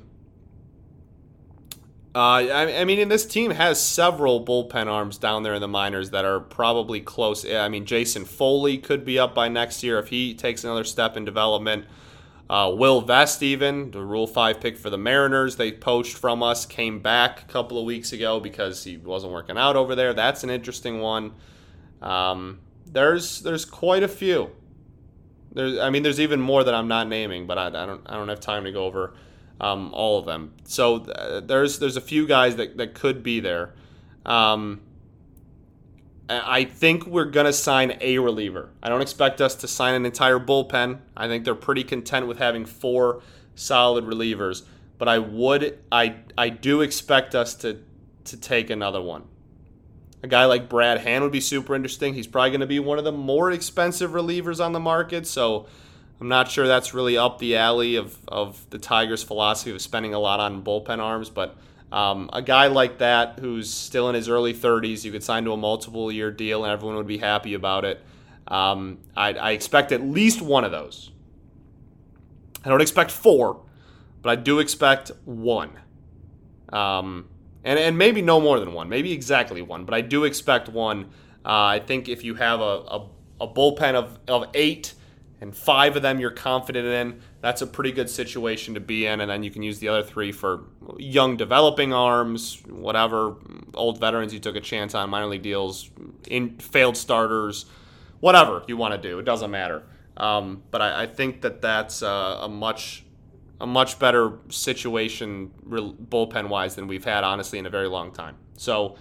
uh, 2.14 2.18
I, 2.18 2.80
I, 2.80 2.84
mean, 2.84 2.98
and 2.98 3.10
this 3.10 3.24
team 3.24 3.52
has 3.52 3.80
several 3.80 4.44
bullpen 4.44 4.86
arms 4.86 5.16
down 5.16 5.44
there 5.44 5.54
in 5.54 5.62
the 5.62 5.68
minors 5.68 6.10
that 6.10 6.26
are 6.26 6.40
probably 6.40 7.00
close. 7.00 7.48
I 7.50 7.68
mean, 7.68 7.86
Jason 7.86 8.26
Foley 8.26 8.76
could 8.76 9.04
be 9.04 9.18
up 9.18 9.34
by 9.34 9.48
next 9.48 9.82
year 9.82 9.98
if 9.98 10.08
he 10.08 10.34
takes 10.34 10.62
another 10.62 10.84
step 10.84 11.16
in 11.16 11.24
development. 11.24 11.86
Uh, 12.50 12.70
Will 12.76 13.00
Vest, 13.00 13.42
even 13.42 13.92
the 13.92 14.02
Rule 14.02 14.26
Five 14.26 14.60
pick 14.60 14.76
for 14.76 14.90
the 14.90 14.98
Mariners, 14.98 15.56
they 15.56 15.72
poached 15.72 16.14
from 16.14 16.42
us, 16.42 16.66
came 16.66 17.00
back 17.00 17.40
a 17.40 17.44
couple 17.46 17.78
of 17.78 17.86
weeks 17.86 18.12
ago 18.12 18.40
because 18.40 18.84
he 18.84 18.98
wasn't 18.98 19.32
working 19.32 19.56
out 19.56 19.74
over 19.74 19.94
there. 19.94 20.12
That's 20.12 20.44
an 20.44 20.50
interesting 20.50 21.00
one. 21.00 21.32
Um, 22.02 22.60
there's 22.84 23.40
there's 23.40 23.64
quite 23.64 24.02
a 24.02 24.08
few. 24.08 24.50
There's, 25.52 25.78
I 25.78 25.88
mean, 25.88 26.02
there's 26.02 26.20
even 26.20 26.42
more 26.42 26.62
that 26.62 26.74
I'm 26.74 26.88
not 26.88 27.08
naming, 27.08 27.46
but 27.46 27.56
I, 27.56 27.68
I 27.68 27.86
don't 27.86 28.02
I 28.04 28.16
don't 28.16 28.28
have 28.28 28.40
time 28.40 28.64
to 28.64 28.72
go 28.72 28.84
over 28.84 29.14
um, 29.60 29.90
all 29.92 30.18
of 30.18 30.26
them. 30.26 30.54
So 30.64 30.96
uh, 30.96 31.40
there's 31.40 31.78
there's 31.78 31.96
a 31.96 32.00
few 32.00 32.26
guys 32.26 32.56
that, 32.56 32.76
that 32.76 32.94
could 32.94 33.22
be 33.22 33.40
there. 33.40 33.74
Um, 34.24 34.80
I 36.28 36.64
think 36.64 37.06
we're 37.06 37.26
going 37.26 37.46
to 37.46 37.52
sign 37.52 37.98
a 38.00 38.18
reliever. 38.18 38.70
I 38.82 38.88
don't 38.88 39.02
expect 39.02 39.40
us 39.40 39.54
to 39.56 39.68
sign 39.68 39.94
an 39.94 40.06
entire 40.06 40.38
bullpen. 40.38 41.00
I 41.16 41.28
think 41.28 41.44
they're 41.44 41.54
pretty 41.54 41.84
content 41.84 42.26
with 42.26 42.38
having 42.38 42.64
four 42.64 43.22
solid 43.54 44.04
relievers. 44.04 44.62
But 44.98 45.08
I 45.08 45.18
would, 45.18 45.78
I, 45.90 46.16
I 46.38 46.48
do 46.48 46.80
expect 46.80 47.34
us 47.34 47.54
to, 47.56 47.82
to 48.24 48.36
take 48.36 48.70
another 48.70 49.02
one. 49.02 49.24
A 50.22 50.28
guy 50.28 50.44
like 50.44 50.68
Brad 50.68 51.00
Hand 51.00 51.24
would 51.24 51.32
be 51.32 51.40
super 51.40 51.74
interesting. 51.74 52.14
He's 52.14 52.28
probably 52.28 52.50
going 52.50 52.60
to 52.60 52.66
be 52.66 52.78
one 52.78 52.98
of 52.98 53.04
the 53.04 53.12
more 53.12 53.50
expensive 53.50 54.12
relievers 54.12 54.64
on 54.64 54.72
the 54.72 54.80
market. 54.80 55.26
So 55.26 55.66
I'm 56.22 56.28
not 56.28 56.48
sure 56.48 56.68
that's 56.68 56.94
really 56.94 57.18
up 57.18 57.40
the 57.40 57.56
alley 57.56 57.96
of, 57.96 58.16
of 58.28 58.70
the 58.70 58.78
Tigers' 58.78 59.24
philosophy 59.24 59.72
of 59.72 59.82
spending 59.82 60.14
a 60.14 60.20
lot 60.20 60.38
on 60.38 60.62
bullpen 60.62 61.00
arms, 61.00 61.28
but 61.28 61.56
um, 61.90 62.30
a 62.32 62.40
guy 62.40 62.68
like 62.68 62.98
that 62.98 63.40
who's 63.40 63.68
still 63.74 64.08
in 64.08 64.14
his 64.14 64.28
early 64.28 64.54
30s, 64.54 65.04
you 65.04 65.10
could 65.10 65.24
sign 65.24 65.42
to 65.46 65.52
a 65.52 65.56
multiple 65.56 66.12
year 66.12 66.30
deal 66.30 66.62
and 66.62 66.72
everyone 66.72 66.94
would 66.94 67.08
be 67.08 67.18
happy 67.18 67.54
about 67.54 67.84
it. 67.84 68.00
Um, 68.46 68.98
I, 69.16 69.32
I, 69.32 69.50
expect 69.50 69.90
at 69.90 70.00
least 70.00 70.40
one 70.40 70.62
of 70.62 70.70
those. 70.70 71.10
I 72.64 72.68
don't 72.68 72.80
expect 72.80 73.10
four, 73.10 73.60
but 74.20 74.30
I 74.30 74.36
do 74.36 74.60
expect 74.60 75.10
one. 75.24 75.72
Um, 76.72 77.28
and, 77.64 77.80
and 77.80 77.98
maybe 77.98 78.22
no 78.22 78.40
more 78.40 78.60
than 78.60 78.74
one, 78.74 78.88
maybe 78.88 79.10
exactly 79.10 79.60
one, 79.60 79.84
but 79.84 79.92
I 79.92 80.02
do 80.02 80.22
expect 80.22 80.68
one. 80.68 81.06
Uh, 81.44 81.64
I 81.64 81.82
think 81.84 82.08
if 82.08 82.22
you 82.22 82.36
have 82.36 82.60
a, 82.60 82.62
a, 82.62 83.08
a 83.40 83.48
bullpen 83.48 83.94
of, 83.94 84.20
of 84.28 84.44
eight, 84.54 84.94
and 85.42 85.56
five 85.56 85.96
of 85.96 86.02
them 86.02 86.20
you're 86.20 86.30
confident 86.30 86.86
in, 86.86 87.20
that's 87.40 87.62
a 87.62 87.66
pretty 87.66 87.90
good 87.90 88.08
situation 88.08 88.74
to 88.74 88.80
be 88.80 89.06
in. 89.06 89.20
And 89.20 89.28
then 89.28 89.42
you 89.42 89.50
can 89.50 89.64
use 89.64 89.80
the 89.80 89.88
other 89.88 90.04
three 90.04 90.30
for 90.30 90.66
young 90.98 91.36
developing 91.36 91.92
arms, 91.92 92.62
whatever, 92.68 93.34
old 93.74 93.98
veterans 93.98 94.32
you 94.32 94.38
took 94.38 94.54
a 94.54 94.60
chance 94.60 94.94
on, 94.94 95.10
minor 95.10 95.26
league 95.26 95.42
deals, 95.42 95.90
in 96.28 96.58
failed 96.58 96.96
starters, 96.96 97.66
whatever 98.20 98.62
you 98.68 98.76
want 98.76 98.94
to 98.94 99.08
do. 99.08 99.18
It 99.18 99.24
doesn't 99.24 99.50
matter. 99.50 99.82
Um, 100.16 100.62
but 100.70 100.80
I, 100.80 101.02
I, 101.02 101.06
think 101.08 101.40
that 101.40 101.60
that's 101.60 102.02
a, 102.02 102.38
a 102.42 102.48
much 102.48 103.04
a 103.60 103.66
much 103.66 103.98
better 103.98 104.38
situation 104.48 105.50
bullpen 105.66 106.50
wise 106.50 106.76
than 106.76 106.86
we've 106.86 107.04
had 107.04 107.24
honestly 107.24 107.58
in 107.58 107.66
a 107.66 107.70
very 107.70 107.88
long 107.88 108.12
time. 108.12 108.36
So 108.56 108.96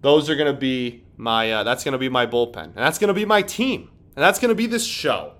those 0.00 0.30
are 0.30 0.36
going 0.36 0.50
to 0.50 0.58
be 0.58 1.02
my 1.18 1.52
uh, 1.52 1.62
that's 1.62 1.84
going 1.84 1.92
to 1.92 1.98
be 1.98 2.08
my 2.08 2.26
bullpen, 2.26 2.64
and 2.64 2.76
that's 2.76 2.98
going 2.98 3.08
to 3.08 3.14
be 3.14 3.26
my 3.26 3.42
team, 3.42 3.90
and 4.16 4.22
that's 4.22 4.38
going 4.38 4.48
to 4.48 4.54
be 4.54 4.66
this 4.66 4.86
show. 4.86 5.33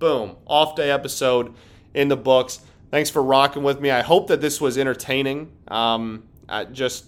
Boom, 0.00 0.36
off 0.46 0.74
day 0.76 0.90
episode 0.90 1.54
in 1.92 2.08
the 2.08 2.16
books. 2.16 2.60
Thanks 2.90 3.10
for 3.10 3.22
rocking 3.22 3.62
with 3.62 3.82
me. 3.82 3.90
I 3.90 4.00
hope 4.00 4.28
that 4.28 4.40
this 4.40 4.58
was 4.58 4.78
entertaining. 4.78 5.52
Um, 5.68 6.24
just 6.72 7.04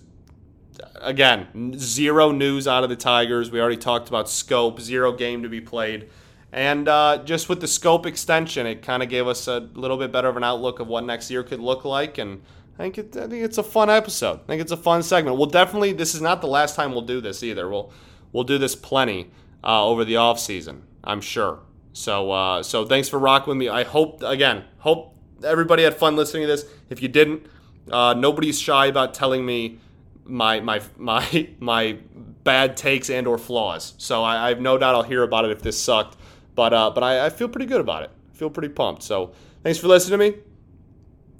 again, 1.00 1.78
zero 1.78 2.32
news 2.32 2.68
out 2.68 2.84
of 2.84 2.90
the 2.90 2.96
Tigers. 2.96 3.50
We 3.50 3.60
already 3.62 3.78
talked 3.78 4.08
about 4.08 4.26
Schoop, 4.26 4.78
zero 4.78 5.10
game 5.10 5.42
to 5.42 5.48
be 5.48 5.60
played. 5.60 6.10
And 6.52 6.86
uh, 6.86 7.22
just 7.24 7.48
with 7.48 7.60
the 7.60 7.66
Schoop 7.66 8.04
extension, 8.04 8.66
it 8.66 8.82
kind 8.82 9.02
of 9.02 9.08
gave 9.08 9.26
us 9.26 9.48
a 9.48 9.60
little 9.72 9.96
bit 9.96 10.12
better 10.12 10.28
of 10.28 10.36
an 10.36 10.44
outlook 10.44 10.78
of 10.78 10.86
what 10.86 11.04
next 11.04 11.30
year 11.30 11.42
could 11.42 11.60
look 11.60 11.86
like. 11.86 12.18
And 12.18 12.42
I 12.78 12.82
think, 12.82 12.98
it, 12.98 13.16
I 13.16 13.26
think 13.26 13.42
it's 13.42 13.56
a 13.56 13.62
fun 13.62 13.88
episode. 13.88 14.40
I 14.40 14.46
think 14.46 14.60
it's 14.60 14.72
a 14.72 14.76
fun 14.76 15.02
segment. 15.02 15.38
We'll 15.38 15.46
definitely, 15.46 15.94
this 15.94 16.14
is 16.14 16.20
not 16.20 16.42
the 16.42 16.46
last 16.46 16.76
time 16.76 16.92
we'll 16.92 17.00
do 17.00 17.22
this 17.22 17.42
either. 17.42 17.70
We'll, 17.70 17.90
we'll 18.32 18.44
do 18.44 18.58
this 18.58 18.76
plenty 18.76 19.30
uh, 19.64 19.82
over 19.86 20.04
the 20.04 20.16
off 20.16 20.38
season, 20.38 20.82
I'm 21.02 21.22
sure. 21.22 21.60
So, 21.92 22.30
uh, 22.30 22.62
so 22.62 22.84
thanks 22.84 23.08
for 23.08 23.18
rocking 23.18 23.48
with 23.50 23.58
me. 23.58 23.68
I 23.68 23.84
hope, 23.84 24.22
again, 24.22 24.64
hope 24.78 25.14
everybody 25.44 25.82
had 25.82 25.96
fun 25.96 26.16
listening 26.16 26.44
to 26.44 26.46
this. 26.46 26.64
If 26.88 27.02
you 27.02 27.08
didn't, 27.08 27.46
uh, 27.90 28.14
nobody's 28.14 28.60
shy 28.60 28.86
about 28.86 29.14
telling 29.14 29.44
me 29.44 29.78
my 30.24 30.60
my 30.60 30.80
my 30.96 31.48
my 31.58 31.98
bad 32.44 32.76
takes 32.76 33.10
and 33.10 33.26
or 33.26 33.38
flaws. 33.38 33.94
So 33.98 34.22
I, 34.22 34.46
I, 34.46 34.48
have 34.48 34.60
no 34.60 34.76
doubt 34.78 34.94
I'll 34.94 35.02
hear 35.02 35.22
about 35.22 35.44
it 35.44 35.50
if 35.52 35.62
this 35.62 35.80
sucked. 35.80 36.16
But 36.54 36.72
uh, 36.72 36.90
but 36.90 37.02
I, 37.02 37.26
I 37.26 37.30
feel 37.30 37.48
pretty 37.48 37.66
good 37.66 37.80
about 37.80 38.02
it. 38.02 38.10
I 38.32 38.36
feel 38.36 38.50
pretty 38.50 38.68
pumped. 38.68 39.02
So 39.02 39.32
thanks 39.62 39.78
for 39.78 39.88
listening 39.88 40.18
to 40.18 40.30
me. 40.30 40.38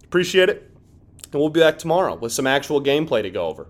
Appreciate 0.05 0.49
it. 0.49 0.71
And 1.33 1.41
we'll 1.41 1.51
be 1.51 1.61
back 1.61 1.79
tomorrow 1.79 2.15
with 2.15 2.33
some 2.33 2.47
actual 2.47 2.83
gameplay 2.83 3.23
to 3.23 3.31
go 3.31 3.47
over. 3.47 3.67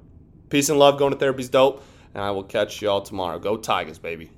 Peace 0.51 0.69
and 0.69 0.79
love. 0.79 0.99
Going 0.99 1.13
to 1.13 1.19
therapy's 1.19 1.49
dope. 1.49 1.83
And 2.15 2.23
I 2.23 2.31
will 2.33 2.43
catch 2.43 2.83
y'all 2.83 3.01
tomorrow. 3.01 3.39
Go 3.39 3.57
Tigers, 3.57 3.99
baby. 3.99 4.31